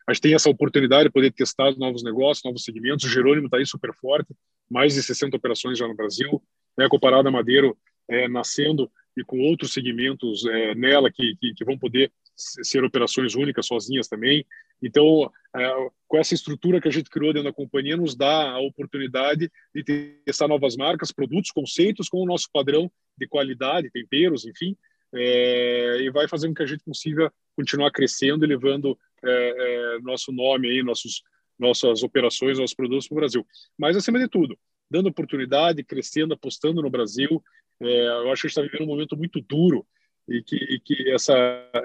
[0.08, 3.06] a gente tem essa oportunidade de poder testar novos negócios, novos segmentos.
[3.06, 4.34] O Jerônimo está aí super forte,
[4.70, 6.42] mais de 60 operações já no Brasil.
[6.78, 7.78] Né, comparado a Madeiro
[8.10, 13.36] é, nascendo e com outros segmentos é, nela que, que, que, vão poder ser operações
[13.36, 14.44] únicas, sozinhas também.
[14.82, 18.60] Então, é, com essa estrutura que a gente criou dentro da companhia, nos dá a
[18.60, 19.84] oportunidade de
[20.26, 24.76] testar novas marcas, produtos, conceitos com o nosso padrão de qualidade, temperos, enfim,
[25.14, 30.00] é, e vai fazendo com que a gente consiga continuar crescendo e levando é, é,
[30.02, 31.22] nosso nome aí, nossos,
[31.58, 33.48] nossas operações, nossos produtos para o Brasil.
[33.78, 34.58] Mas, acima de tudo,
[34.90, 37.44] dando oportunidade, crescendo, apostando no Brasil.
[37.80, 39.86] É, eu acho que a gente está vivendo um momento muito duro
[40.28, 41.34] e que, e que essa,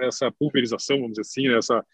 [0.01, 1.85] essa pulverização, vamos dizer assim, né, essa,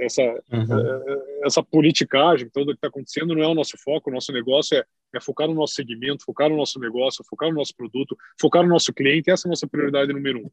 [0.00, 0.78] essa, uhum.
[0.78, 4.76] É, essa politicagem, tudo que está acontecendo não é o nosso foco, o nosso negócio
[4.76, 8.62] é, é, focar no nosso segmento, focar no nosso negócio, focar no nosso produto, focar
[8.62, 10.50] no nosso cliente, essa é a nossa prioridade número um.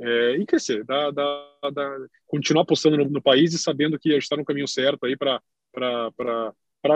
[0.00, 4.14] É, e crescer, dá, dá, dá, continuar apostando no, no, país e sabendo que a
[4.14, 5.40] gente está no caminho certo aí para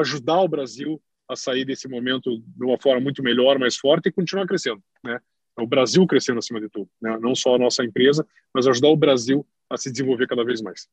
[0.00, 4.12] ajudar o Brasil a sair desse momento de uma forma muito melhor, mais forte e
[4.12, 5.20] continuar crescendo, né?
[5.56, 7.18] O Brasil crescendo acima de tudo, né?
[7.20, 10.88] não só a nossa empresa, mas ajudar o Brasil a se desenvolver cada vez mais.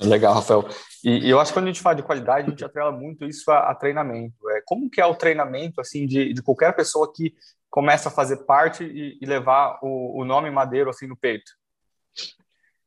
[0.00, 0.68] Legal, Rafael.
[1.04, 3.24] E, e, eu acho que quando a gente fala de qualidade, a gente atrela muito
[3.24, 4.34] isso a, a treinamento.
[4.50, 7.34] É, como que é o treinamento assim de, de qualquer pessoa que
[7.70, 11.50] começa a fazer parte e, e levar o, o, nome Madeiro assim no peito?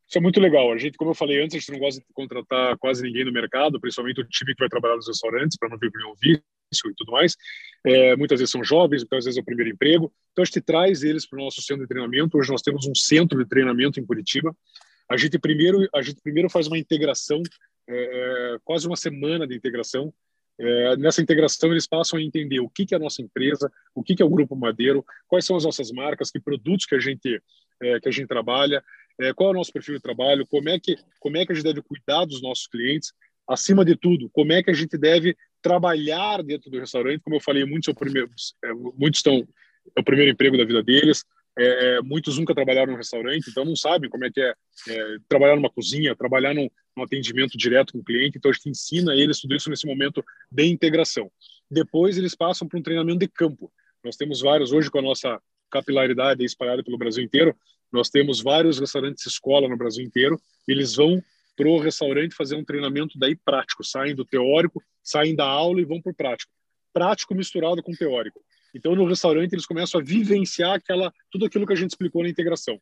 [0.07, 0.71] Isso é muito legal.
[0.71, 3.31] A gente, como eu falei antes, a gente não gosta de contratar quase ninguém no
[3.31, 6.93] mercado, principalmente o time que vai trabalhar nos restaurantes, para não vir nenhum vício e
[6.95, 7.35] tudo mais.
[7.85, 10.11] É, muitas vezes são jovens, muitas vezes é o primeiro emprego.
[10.31, 12.37] Então a gente traz eles para o nosso centro de treinamento.
[12.37, 14.55] Hoje nós temos um centro de treinamento em Curitiba.
[15.09, 17.41] A gente primeiro, a gente primeiro faz uma integração,
[17.87, 20.13] é, é, quase uma semana de integração.
[20.59, 24.03] É, nessa integração eles passam a entender o que, que é a nossa empresa, o
[24.03, 26.99] que, que é o Grupo Madeiro, quais são as nossas marcas, que produtos que a
[26.99, 27.41] gente
[27.79, 28.83] é, que a gente trabalha,
[29.21, 31.55] é, qual é o nosso perfil de trabalho, como é que como é que a
[31.55, 33.13] gente deve cuidar dos nossos clientes,
[33.47, 37.21] acima de tudo, como é que a gente deve trabalhar dentro do restaurante.
[37.21, 39.47] Como eu falei, muitos são primeiros, é, muitos estão
[39.95, 41.23] é o primeiro emprego da vida deles.
[41.57, 44.53] É, é, muitos nunca trabalharam no restaurante, então não sabem como é que é,
[44.89, 48.37] é trabalhar numa cozinha, trabalhar num, num, atendimento direto com o cliente.
[48.37, 51.31] Então a gente ensina eles tudo isso nesse momento de integração.
[51.69, 53.71] Depois eles passam para um treinamento de campo.
[54.03, 55.41] Nós temos vários hoje com a nossa
[55.71, 57.55] capilaridade espalhada pelo Brasil inteiro.
[57.91, 60.39] Nós temos vários restaurantes escola no Brasil inteiro.
[60.67, 61.21] Eles vão
[61.55, 65.85] para o restaurante fazer um treinamento daí prático, saem do teórico, saem da aula e
[65.85, 66.51] vão para o prático.
[66.93, 68.39] Prático misturado com teórico.
[68.77, 72.29] Então, no restaurante, eles começam a vivenciar aquela, tudo aquilo que a gente explicou na
[72.29, 72.79] integração.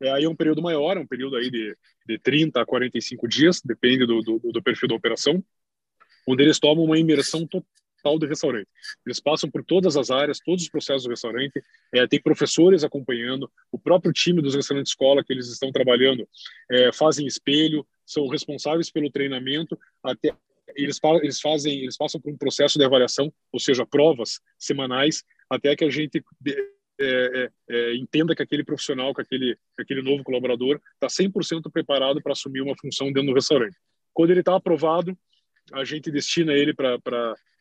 [0.00, 1.76] É, aí é um período maior, é um período aí de,
[2.06, 5.42] de 30 a 45 dias, depende do, do, do perfil da operação,
[6.26, 8.68] onde eles tomam uma imersão total do restaurante.
[9.04, 11.60] Eles passam por todas as áreas, todos os processos do restaurante,
[11.92, 16.28] é, tem professores acompanhando, o próprio time dos restaurantes escola que eles estão trabalhando
[16.70, 20.34] é, fazem espelho, são responsáveis pelo treinamento, até
[20.76, 25.74] eles, eles fazem, eles passam por um processo de avaliação, ou seja, provas semanais, até
[25.76, 26.22] que a gente
[27.00, 31.70] é, é, é, entenda que aquele profissional, que aquele, que aquele novo colaborador está 100%
[31.72, 33.76] preparado para assumir uma função dentro do restaurante.
[34.12, 35.16] Quando ele está aprovado,
[35.72, 36.98] a gente destina ele para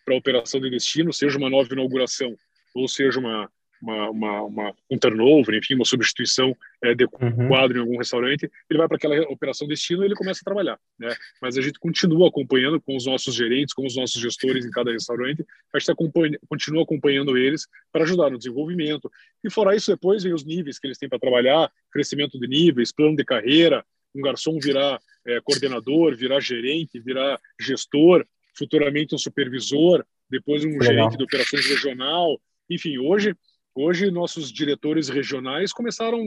[0.10, 2.36] a operação de destino, seja uma nova inauguração
[2.74, 3.50] ou seja uma,
[3.82, 7.48] uma, uma, uma, um turnover, enfim, uma substituição é, de uhum.
[7.48, 10.80] quadro em algum restaurante, ele vai para aquela operação destino e ele começa a trabalhar,
[11.00, 11.13] né?
[11.41, 14.91] Mas a gente continua acompanhando com os nossos gerentes, com os nossos gestores em cada
[14.91, 19.12] restaurante, a gente acompanha, continua acompanhando eles para ajudar no desenvolvimento.
[19.44, 22.91] E fora isso, depois vem os níveis que eles têm para trabalhar, crescimento de níveis,
[22.91, 30.06] plano de carreira, um garçom virar é, coordenador, virar gerente, virar gestor, futuramente um supervisor,
[30.30, 30.84] depois um Legal.
[30.84, 32.39] gerente de operações regional.
[32.70, 33.36] Enfim, hoje
[33.74, 36.20] Hoje, nossos diretores regionais começaram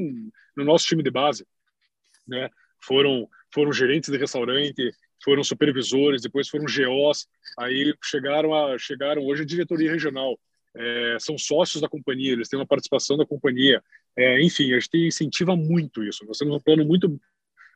[0.57, 1.47] no nosso time de base,
[2.27, 2.49] né?
[2.83, 4.91] Foram foram gerentes de restaurante,
[5.23, 7.27] foram supervisores, depois foram GOs,
[7.59, 10.39] aí chegaram a chegaram hoje a diretoria regional.
[10.77, 13.83] É, são sócios da companhia, eles têm uma participação da companhia.
[14.17, 16.25] É, enfim, a gente incentiva muito isso.
[16.27, 17.21] Nós temos um plano muito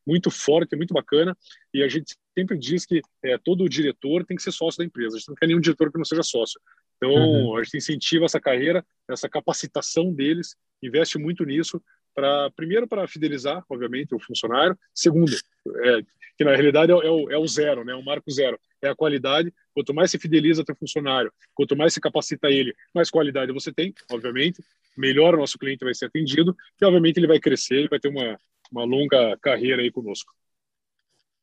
[0.07, 1.37] muito forte, muito bacana,
[1.73, 5.17] e a gente sempre diz que é, todo diretor tem que ser sócio da empresa.
[5.17, 6.59] A gente não quer nenhum diretor que não seja sócio.
[6.99, 7.57] Então, uhum.
[7.57, 11.81] a gente incentiva essa carreira, essa capacitação deles, investe muito nisso,
[12.15, 16.03] para primeiro para fidelizar, obviamente, o funcionário, segundo, é,
[16.37, 18.95] que na realidade é, é, o, é o zero, né, o marco zero, é a
[18.95, 19.55] qualidade.
[19.73, 23.95] Quanto mais se fideliza teu funcionário, quanto mais se capacita ele, mais qualidade você tem,
[24.11, 24.63] obviamente,
[24.97, 28.09] melhor o nosso cliente vai ser atendido e, obviamente, ele vai crescer e vai ter
[28.09, 28.37] uma,
[28.73, 30.33] uma longa carreira aí conosco.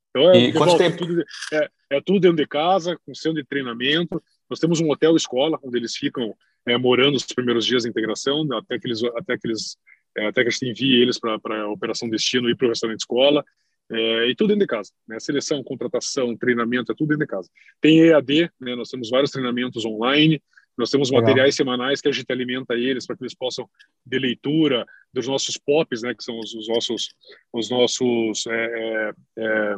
[0.10, 4.22] Então, é, volta, é tudo, é, é tudo dentro de casa, com centro de treinamento,
[4.50, 6.36] nós temos um hotel escola onde eles ficam
[6.68, 9.78] é, morando os primeiros dias da integração, até que eles, até que eles,
[10.18, 13.00] é, até que a gente envie eles para a operação destino e para o restaurante
[13.00, 13.44] escola.
[13.92, 15.20] É, e tudo dentro de casa, né?
[15.20, 17.48] Seleção, contratação, treinamento, é tudo dentro de casa.
[17.80, 18.76] Tem EAD, né?
[18.76, 20.42] Nós temos vários treinamentos online,
[20.76, 21.22] nós temos Legal.
[21.22, 23.70] materiais semanais que a gente alimenta eles para que eles possam
[24.04, 26.16] de leitura dos nossos POPs, né?
[26.16, 27.14] Que são os, os nossos,
[27.54, 29.76] os nossos é, é,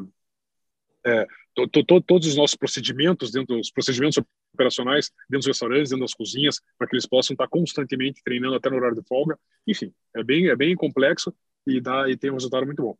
[1.05, 1.27] é,
[1.65, 4.21] to, to, todos os nossos procedimentos dentro dos procedimentos
[4.53, 8.69] operacionais dentro dos restaurantes, dentro das cozinhas, para que eles possam estar constantemente treinando até
[8.69, 9.39] no horário de folga.
[9.65, 11.33] Enfim, é bem, é bem complexo,
[11.65, 12.97] e dá e tem um resultado muito bom.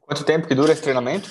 [0.00, 1.30] Quanto tempo que dura esse treinamento?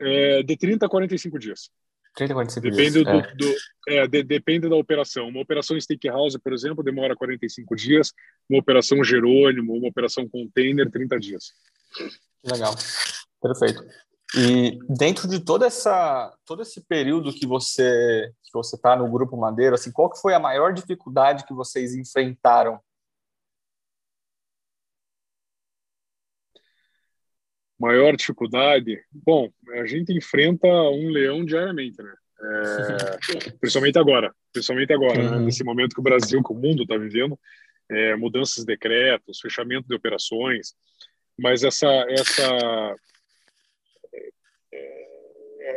[0.00, 1.70] É, de 30 a 45 dias.
[2.14, 3.04] 30 a 45 depende dias.
[3.04, 3.34] Do, é.
[3.34, 3.54] do
[3.88, 5.28] é, de, depende da operação.
[5.28, 8.12] Uma operação Steakhouse, por exemplo, demora 45 dias.
[8.48, 11.52] Uma operação Jerônimo, uma operação Container, 30 dias.
[12.44, 12.74] Legal.
[13.40, 13.82] Perfeito.
[14.36, 19.36] E dentro de toda essa todo esse período que você que você está no grupo
[19.36, 22.80] Madeira, assim, qual que foi a maior dificuldade que vocês enfrentaram?
[27.78, 32.12] Maior dificuldade, bom, a gente enfrenta um leão diariamente, né?
[32.40, 33.18] É,
[33.60, 35.30] principalmente agora, principalmente agora, né?
[35.30, 35.38] uhum.
[35.38, 35.44] né?
[35.44, 37.38] nesse momento que o Brasil, que o mundo está vivendo,
[37.88, 40.74] é, mudanças de decretos, fechamento de operações,
[41.38, 42.96] mas essa essa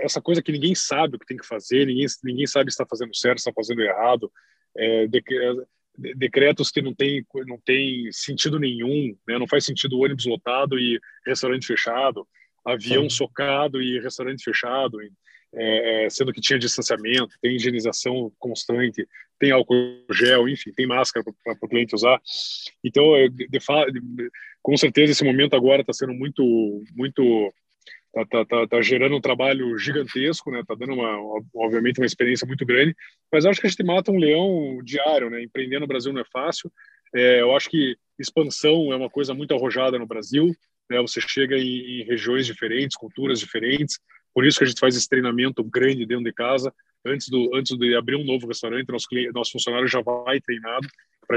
[0.03, 2.85] essa coisa que ninguém sabe o que tem que fazer, ninguém, ninguém sabe se está
[2.85, 4.31] fazendo certo, se está fazendo errado,
[4.77, 5.07] é,
[6.15, 9.37] decretos que não tem, não tem sentido nenhum, né?
[9.37, 12.27] não faz sentido ônibus lotado e restaurante fechado,
[12.65, 13.17] avião Sim.
[13.17, 14.97] socado e restaurante fechado,
[15.53, 19.05] é, é, sendo que tinha distanciamento, tem higienização constante,
[19.37, 22.21] tem álcool gel, enfim, tem máscara para o cliente usar.
[22.83, 23.59] Então, de, de,
[24.61, 27.53] com certeza, esse momento agora está sendo muito, muito
[28.13, 30.63] tá, tá, tá, tá, gerando um trabalho gigantesco, né?
[30.67, 31.17] Tá dando uma,
[31.55, 32.95] obviamente, uma experiência muito grande.
[33.31, 35.41] Mas acho que a gente mata um leão diário, né?
[35.43, 36.71] Empreender no Brasil não é fácil.
[37.15, 40.53] É, eu acho que expansão é uma coisa muito arrojada no Brasil.
[40.89, 40.99] Né?
[41.01, 43.99] Você chega em, em regiões diferentes, culturas diferentes.
[44.33, 46.73] Por isso que a gente faz esse treinamento grande dentro de casa.
[47.05, 50.87] Antes, do, antes de abrir um novo restaurante, nosso, nosso funcionário já vai treinado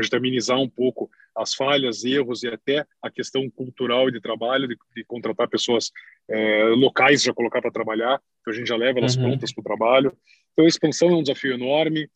[0.09, 4.69] para amenizar um pouco as falhas, erros e até a questão cultural e de trabalho,
[4.69, 5.91] de, de contratar pessoas
[6.29, 9.25] é, locais já colocar para trabalhar, então a gente já leva elas uhum.
[9.25, 10.17] prontas para o trabalho.
[10.53, 12.09] Então a expansão é um desafio enorme.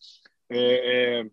[0.51, 1.27] É, é,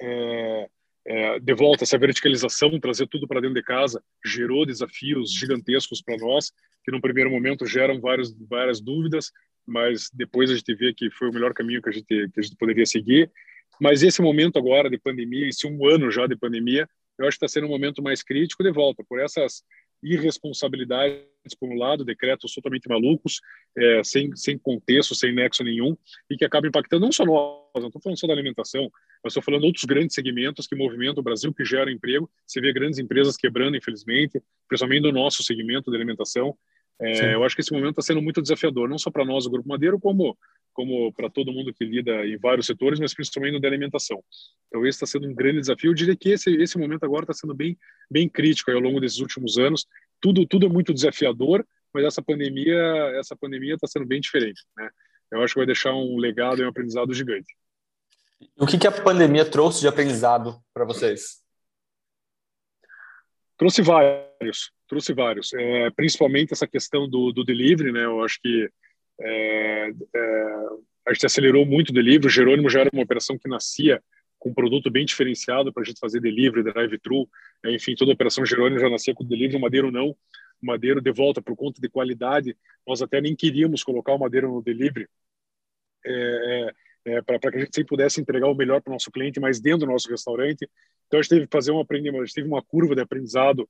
[0.00, 0.68] é,
[1.06, 6.16] é de volta, essa verticalização, trazer tudo para dentro de casa, gerou desafios gigantescos para
[6.16, 6.52] nós,
[6.84, 9.30] que no primeiro momento geram várias, várias dúvidas,
[9.66, 12.42] mas depois a gente vê que foi o melhor caminho que a gente, que a
[12.42, 13.30] gente poderia seguir.
[13.80, 17.44] Mas esse momento agora de pandemia, esse um ano já de pandemia, eu acho que
[17.44, 19.62] está sendo um momento mais crítico de volta, por essas
[20.02, 21.24] irresponsabilidades,
[21.58, 23.40] por um lado, decretos totalmente malucos,
[23.76, 25.96] é, sem, sem contexto, sem nexo nenhum,
[26.30, 28.90] e que acabam impactando não só nós, não estou falando só da alimentação,
[29.22, 32.30] mas estou falando outros grandes segmentos que movimentam o Brasil, que geram emprego.
[32.46, 36.56] Você vê grandes empresas quebrando, infelizmente, principalmente no nosso segmento de alimentação.
[37.00, 39.50] É, eu acho que esse momento está sendo muito desafiador, não só para nós, o
[39.50, 40.36] Grupo Madeiro, como
[40.72, 44.22] como para todo mundo que lida em vários setores, mas principalmente no da alimentação.
[44.68, 45.90] Então esse está sendo um grande desafio.
[45.90, 47.78] Eu diria que esse esse momento agora está sendo bem
[48.10, 49.86] bem crítico ao longo desses últimos anos.
[50.20, 52.78] Tudo tudo é muito desafiador, mas essa pandemia
[53.18, 54.90] essa pandemia está sendo bem diferente, né?
[55.32, 57.56] Eu acho que vai deixar um legado e um aprendizado gigante.
[58.58, 61.42] O que, que a pandemia trouxe de aprendizado para vocês?
[63.56, 65.52] Trouxe vários, trouxe vários.
[65.54, 68.04] É, principalmente essa questão do, do delivery, né?
[68.04, 68.68] Eu acho que
[69.20, 70.66] é, é,
[71.06, 72.26] a gente acelerou muito o delivery.
[72.26, 74.02] O Jerônimo já era uma operação que nascia
[74.38, 77.28] com um produto bem diferenciado para a gente fazer delivery, drive-thru.
[77.64, 79.56] É, enfim, toda a operação Jerônimo já nascia com delivery.
[79.56, 80.10] O Madeiro não.
[80.10, 82.56] O Madeiro, de volta, por conta de qualidade,
[82.86, 85.08] nós até nem queríamos colocar o Madeiro no delivery.
[86.04, 86.72] É,
[87.06, 89.40] é, é para que a gente sempre pudesse entregar o melhor para o nosso cliente,
[89.40, 90.68] mas dentro do nosso restaurante.
[91.06, 93.68] Então a gente teve que fazer um aprendizado, a gente teve uma curva de aprendizado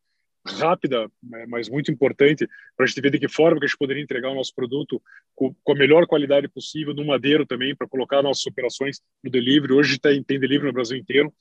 [0.55, 1.11] rápida,
[1.49, 4.31] mas muito importante, para a gente ver de que forma que a gente poderia entregar
[4.31, 5.03] o nosso produto
[5.35, 9.73] com, com a melhor qualidade possível, no madeiro também, para colocar nossas operações no delivery.
[9.73, 11.33] Hoje tem, tem delivery no Brasil inteiro.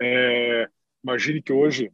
[0.00, 0.68] É,
[1.02, 1.90] imagine que hoje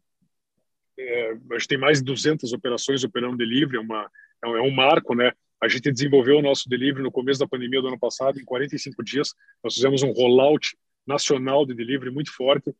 [0.99, 4.11] é, a gente tem mais de 200 operações operando delivery, é, uma,
[4.45, 5.33] é, um, é um marco, né?
[5.61, 9.03] A gente desenvolveu o nosso delivery no começo da pandemia do ano passado, em 45
[9.03, 9.35] dias.
[9.63, 10.77] Nós fizemos um rollout
[11.07, 12.75] nacional de delivery muito forte.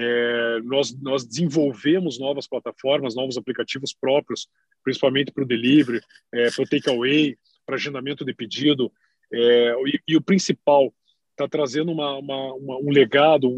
[0.00, 4.48] É, nós, nós desenvolvemos novas plataformas, novos aplicativos próprios,
[4.84, 6.00] principalmente para o delivery,
[6.32, 7.36] é, para o takeaway,
[7.66, 8.92] para agendamento de pedido.
[9.32, 10.94] É, e, e, o principal,
[11.32, 13.48] está trazendo uma, uma, uma, um legado,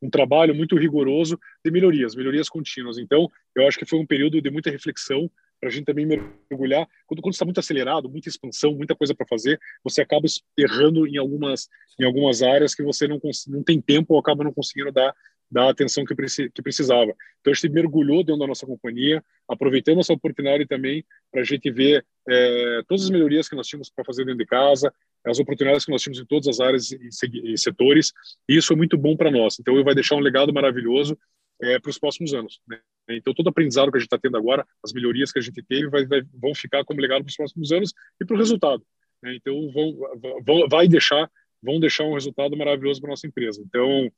[0.00, 2.98] um trabalho muito rigoroso de melhorias, melhorias contínuas.
[2.98, 5.30] Então, eu acho que foi um período de muita reflexão
[5.60, 6.86] para a gente também mergulhar.
[7.06, 10.26] Quando, quando está muito acelerado, muita expansão, muita coisa para fazer, você acaba
[10.56, 11.68] errando em algumas,
[11.98, 13.18] em algumas áreas que você não,
[13.48, 15.14] não tem tempo ou acaba não conseguindo dar
[15.54, 16.14] da atenção que,
[16.50, 17.14] que precisava.
[17.40, 21.70] Então, a gente mergulhou dentro da nossa companhia, aproveitando essa oportunidade também para a gente
[21.70, 24.92] ver é, todas as melhorias que nós tínhamos para fazer dentro de casa,
[25.24, 28.12] as oportunidades que nós tínhamos em todas as áreas e, setores,
[28.48, 29.56] e isso foi muito bom para nós.
[29.60, 31.16] Então, vai deixar um legado maravilhoso
[31.62, 32.60] é, para os próximos anos.
[32.66, 32.80] Né?
[33.10, 35.88] Então, todo aprendizado que a gente está tendo agora, as melhorias que a gente teve,
[35.88, 38.84] vai, vai, vão ficar como legado para os próximos anos e para o resultado.
[39.22, 39.36] Né?
[39.36, 39.96] Então, vão,
[40.44, 41.30] vão, vai deixar
[41.64, 43.62] vão deixar um resultado maravilhoso para nossa empresa.
[43.66, 44.10] Então,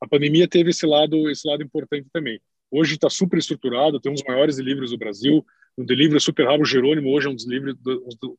[0.00, 2.40] a pandemia teve esse lado, esse lado importante também.
[2.70, 5.44] Hoje está super estruturado, tem um dos maiores deliveries do Brasil,
[5.76, 6.62] um delivery super rápido.
[6.62, 7.76] O Jerônimo hoje é um dos, delivery,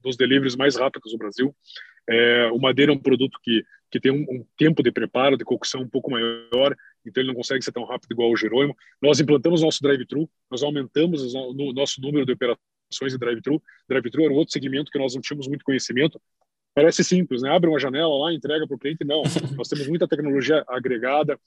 [0.01, 1.55] dos deliveries mais rápidos do Brasil.
[2.09, 5.43] É, o Madeira é um produto que, que tem um, um, tempo de preparo, de
[5.43, 8.75] cocção um pouco maior, então ele não consegue ser tão rápido igual o Jerônimo.
[9.01, 13.61] Nós implantamos nosso drive-thru, nós aumentamos o nosso número de operações de drive-thru.
[13.87, 16.21] Drive-thru era um outro segmento que nós não tínhamos muito conhecimento.
[16.75, 17.49] Parece simples, né?
[17.49, 19.05] Abre uma janela lá, entrega para o cliente.
[19.05, 19.23] Não,
[19.55, 21.39] nós temos muita tecnologia agregada.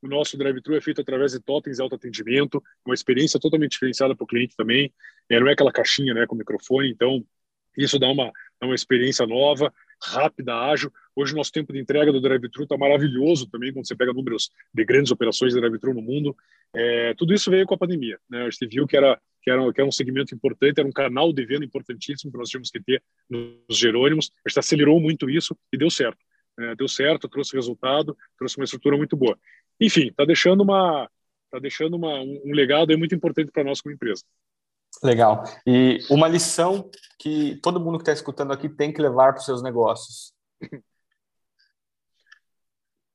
[0.00, 4.22] O nosso drive-thru é feito através de totens de autoatendimento, uma experiência totalmente diferenciada para
[4.22, 4.94] o cliente também.
[5.28, 7.26] É, não é aquela caixinha né, com microfone, então
[7.76, 8.26] isso dá uma,
[8.60, 9.72] dá uma experiência nova
[10.02, 10.92] rápida, ágil.
[11.14, 14.50] Hoje o nosso tempo de entrega do drive-thru está maravilhoso também, quando você pega números
[14.72, 16.36] de grandes operações de drive-thru no mundo.
[16.74, 18.18] É, tudo isso veio com a pandemia.
[18.28, 18.42] Né?
[18.42, 21.32] A gente viu que era, que, era, que era um segmento importante, era um canal
[21.32, 24.30] de venda importantíssimo que nós tínhamos que ter nos Jerônimos.
[24.44, 26.18] A gente acelerou muito isso e deu certo.
[26.58, 29.38] É, deu certo, trouxe resultado, trouxe uma estrutura muito boa.
[29.80, 31.08] Enfim, está deixando uma
[31.50, 34.24] tá deixando uma, um, um legado muito importante para nós como empresa.
[35.02, 35.44] Legal.
[35.66, 39.44] E uma lição que todo mundo que está escutando aqui tem que levar para os
[39.44, 40.32] seus negócios.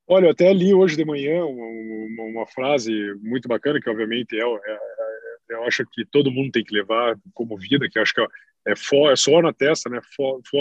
[0.08, 4.44] Olha, eu até li hoje de manhã uma, uma frase muito bacana, que obviamente é,
[4.44, 8.22] é, é, eu acho que todo mundo tem que levar como vida, que acho que
[8.22, 8.28] é,
[8.68, 10.02] é, é só na testa, né?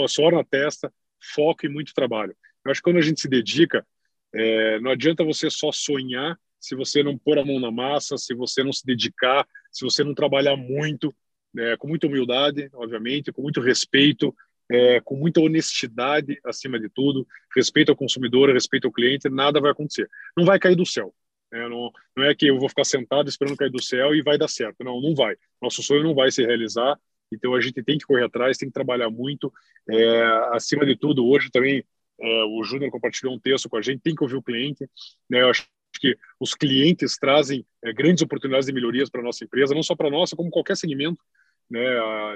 [0.07, 0.91] Só na testa,
[1.35, 2.35] foco e muito trabalho.
[2.63, 3.85] Eu acho que quando a gente se dedica,
[4.33, 8.35] é, não adianta você só sonhar se você não pôr a mão na massa, se
[8.35, 11.13] você não se dedicar, se você não trabalhar muito,
[11.53, 14.33] né, com muita humildade, obviamente, com muito respeito,
[14.71, 19.71] é, com muita honestidade acima de tudo, respeito ao consumidor, respeito ao cliente, nada vai
[19.71, 20.07] acontecer.
[20.37, 21.13] Não vai cair do céu.
[21.51, 21.67] Né?
[21.67, 24.47] Não, não é que eu vou ficar sentado esperando cair do céu e vai dar
[24.47, 24.83] certo.
[24.83, 25.35] Não, não vai.
[25.61, 26.97] Nosso sonho não vai se realizar.
[27.33, 29.51] Então a gente tem que correr atrás, tem que trabalhar muito.
[29.89, 30.21] É,
[30.53, 31.83] acima de tudo, hoje também
[32.21, 34.87] é, o Júnior compartilhou um texto com a gente, tem que ouvir o cliente.
[35.29, 35.41] Né?
[35.41, 35.65] Eu acho
[36.01, 39.95] que os clientes trazem é, grandes oportunidades de melhorias para a nossa empresa, não só
[39.95, 41.23] para nossa, como qualquer segmento
[41.69, 41.79] né,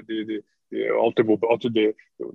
[0.08, 0.88] de, de, de,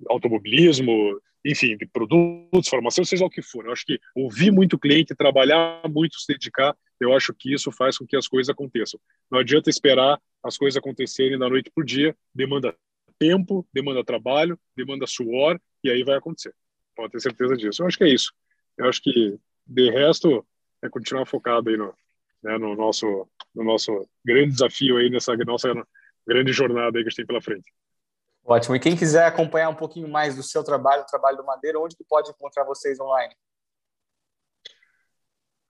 [0.09, 3.64] automobilismo, enfim, de produtos, formação, seja o que for.
[3.64, 7.97] Eu acho que ouvir muito cliente, trabalhar muito, se dedicar, eu acho que isso faz
[7.97, 9.01] com que as coisas aconteçam.
[9.31, 12.76] Não adianta esperar as coisas acontecerem da noite para o dia, demanda
[13.18, 16.55] tempo, demanda trabalho, demanda suor, e aí vai acontecer.
[16.95, 17.83] Pode ter certeza disso.
[17.83, 18.33] Eu acho que é isso.
[18.76, 20.45] Eu acho que, de resto,
[20.83, 21.95] é continuar focado aí no,
[22.43, 25.72] né, no, nosso, no nosso grande desafio aí, nessa nossa
[26.26, 27.72] grande jornada aí que a gente tem pela frente.
[28.45, 28.74] Ótimo.
[28.76, 31.97] E quem quiser acompanhar um pouquinho mais do seu trabalho, do trabalho do Madeira, onde
[31.97, 33.35] que pode encontrar vocês online?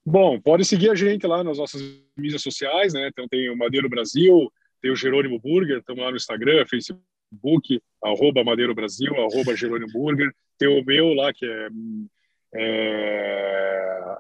[0.05, 1.83] Bom, pode seguir a gente lá nas nossas
[2.17, 3.09] mídias sociais, né?
[3.09, 4.51] Então tem o Madeiro Brasil,
[4.81, 10.33] tem o Jerônimo Burger, estamos lá no Instagram, Facebook, arroba Madeiro Brasil, arroba Jerônimo Burger.
[10.57, 11.69] Tem o meu lá, que é,
[12.55, 14.17] é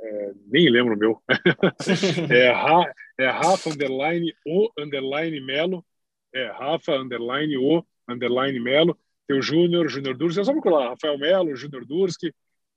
[0.00, 1.22] é, nem lembro o meu.
[2.30, 5.84] é, Ra, é Rafa underline o underline Melo.
[6.32, 8.98] É Rafa underline o underline Melo.
[9.26, 10.40] Tem o Júnior, Júnior Durski.
[10.40, 12.32] É só procurar Rafael Melo, Júnior Durski.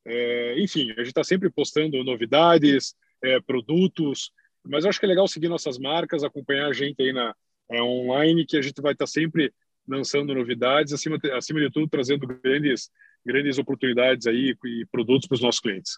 [0.06, 4.32] É, enfim, a gente está sempre postando novidades, é, produtos.
[4.64, 7.36] Mas eu acho que é legal seguir nossas marcas, acompanhar a gente aí na
[7.70, 9.54] é, online, que a gente vai estar tá sempre
[9.88, 12.90] lançando novidades, acima, acima de tudo trazendo grandes,
[13.26, 15.98] grandes oportunidades aí e produtos para os nossos clientes.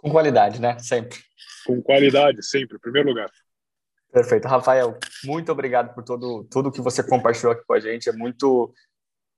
[0.00, 0.78] Com qualidade, né?
[0.78, 1.18] Sempre.
[1.66, 3.30] Com qualidade, sempre, em primeiro lugar.
[4.12, 4.48] Perfeito.
[4.48, 8.08] Rafael, muito obrigado por todo, tudo que você compartilhou aqui com a gente.
[8.08, 8.72] É muito,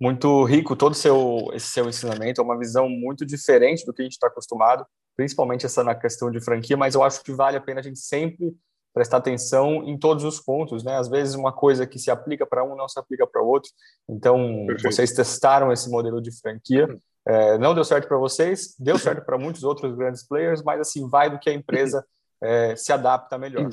[0.01, 2.41] muito rico todo seu, esse seu ensinamento.
[2.41, 4.87] É uma visão muito diferente do que a gente está acostumado,
[5.17, 7.99] principalmente essa na questão de franquia, mas eu acho que vale a pena a gente
[7.99, 8.55] sempre
[8.95, 10.97] prestar atenção em todos os pontos, né?
[10.97, 13.71] Às vezes uma coisa que se aplica para um não se aplica para o outro.
[14.09, 14.83] Então, Perfeito.
[14.83, 16.87] vocês testaram esse modelo de franquia
[17.27, 21.09] é, não deu certo para vocês, deu certo para muitos outros grandes players, mas assim,
[21.09, 22.05] vai do que a empresa
[22.43, 23.71] é, se adapta melhor.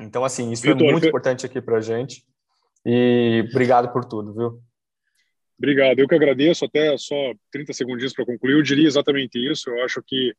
[0.00, 2.22] Então, assim, isso Victor, é muito importante aqui para a gente.
[2.84, 4.60] E obrigado por tudo, viu?
[5.58, 6.64] Obrigado, eu que agradeço.
[6.64, 7.14] Até só
[7.50, 8.52] 30 segundinhos para concluir.
[8.52, 9.70] Eu diria exatamente isso.
[9.70, 10.34] Eu acho que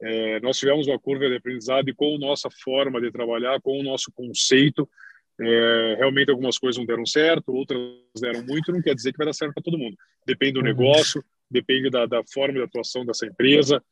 [0.00, 3.82] é, nós tivemos uma curva de aprendizado e com nossa forma de trabalhar, com o
[3.82, 4.88] nosso conceito,
[5.40, 7.80] é, realmente algumas coisas não deram certo, outras
[8.20, 8.72] deram muito.
[8.72, 9.96] Não quer dizer que vai dar certo para todo mundo.
[10.26, 10.66] Depende do uhum.
[10.66, 11.22] negócio,
[11.52, 13.82] depende da, da forma de atuação dessa empresa,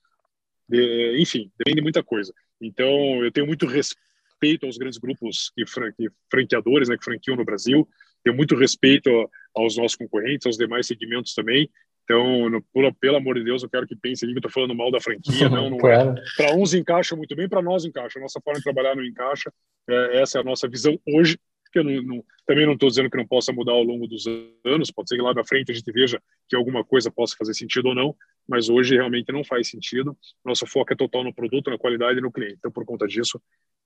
[0.68, 2.32] de, enfim, depende de muita coisa.
[2.60, 7.44] Então, eu tenho muito respeito aos grandes grupos que, que franqueadores, né, que franqueam no
[7.44, 7.88] Brasil,
[8.22, 9.10] tenho muito respeito
[9.54, 11.68] aos nossos concorrentes, aos demais segmentos também.
[12.04, 14.74] Então, no, pelo, pelo amor de Deus, eu quero que pensem que eu estou falando
[14.74, 15.48] mal da franquia.
[15.48, 16.10] Não, não claro.
[16.10, 16.22] é.
[16.36, 18.18] Para uns encaixa muito bem, para nós encaixa.
[18.18, 19.52] A nossa forma de trabalhar não encaixa.
[19.88, 21.38] É, essa é a nossa visão hoje
[21.70, 24.24] que eu não, não, também não estou dizendo que não possa mudar ao longo dos
[24.64, 27.54] anos, pode ser que lá na frente a gente veja que alguma coisa possa fazer
[27.54, 28.14] sentido ou não,
[28.48, 30.16] mas hoje realmente não faz sentido.
[30.44, 32.56] Nosso foco é total no produto, na qualidade e no cliente.
[32.58, 33.40] Então, por conta disso,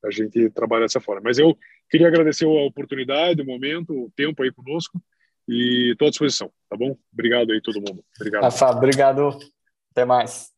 [0.04, 1.22] a gente trabalha dessa forma.
[1.24, 1.56] Mas eu
[1.90, 5.00] queria agradecer a oportunidade, o momento, o tempo aí conosco
[5.46, 6.96] e estou à disposição, tá bom?
[7.12, 8.02] Obrigado aí todo mundo.
[8.16, 8.42] Obrigado.
[8.42, 9.38] Rafa, obrigado.
[9.90, 10.53] Até mais.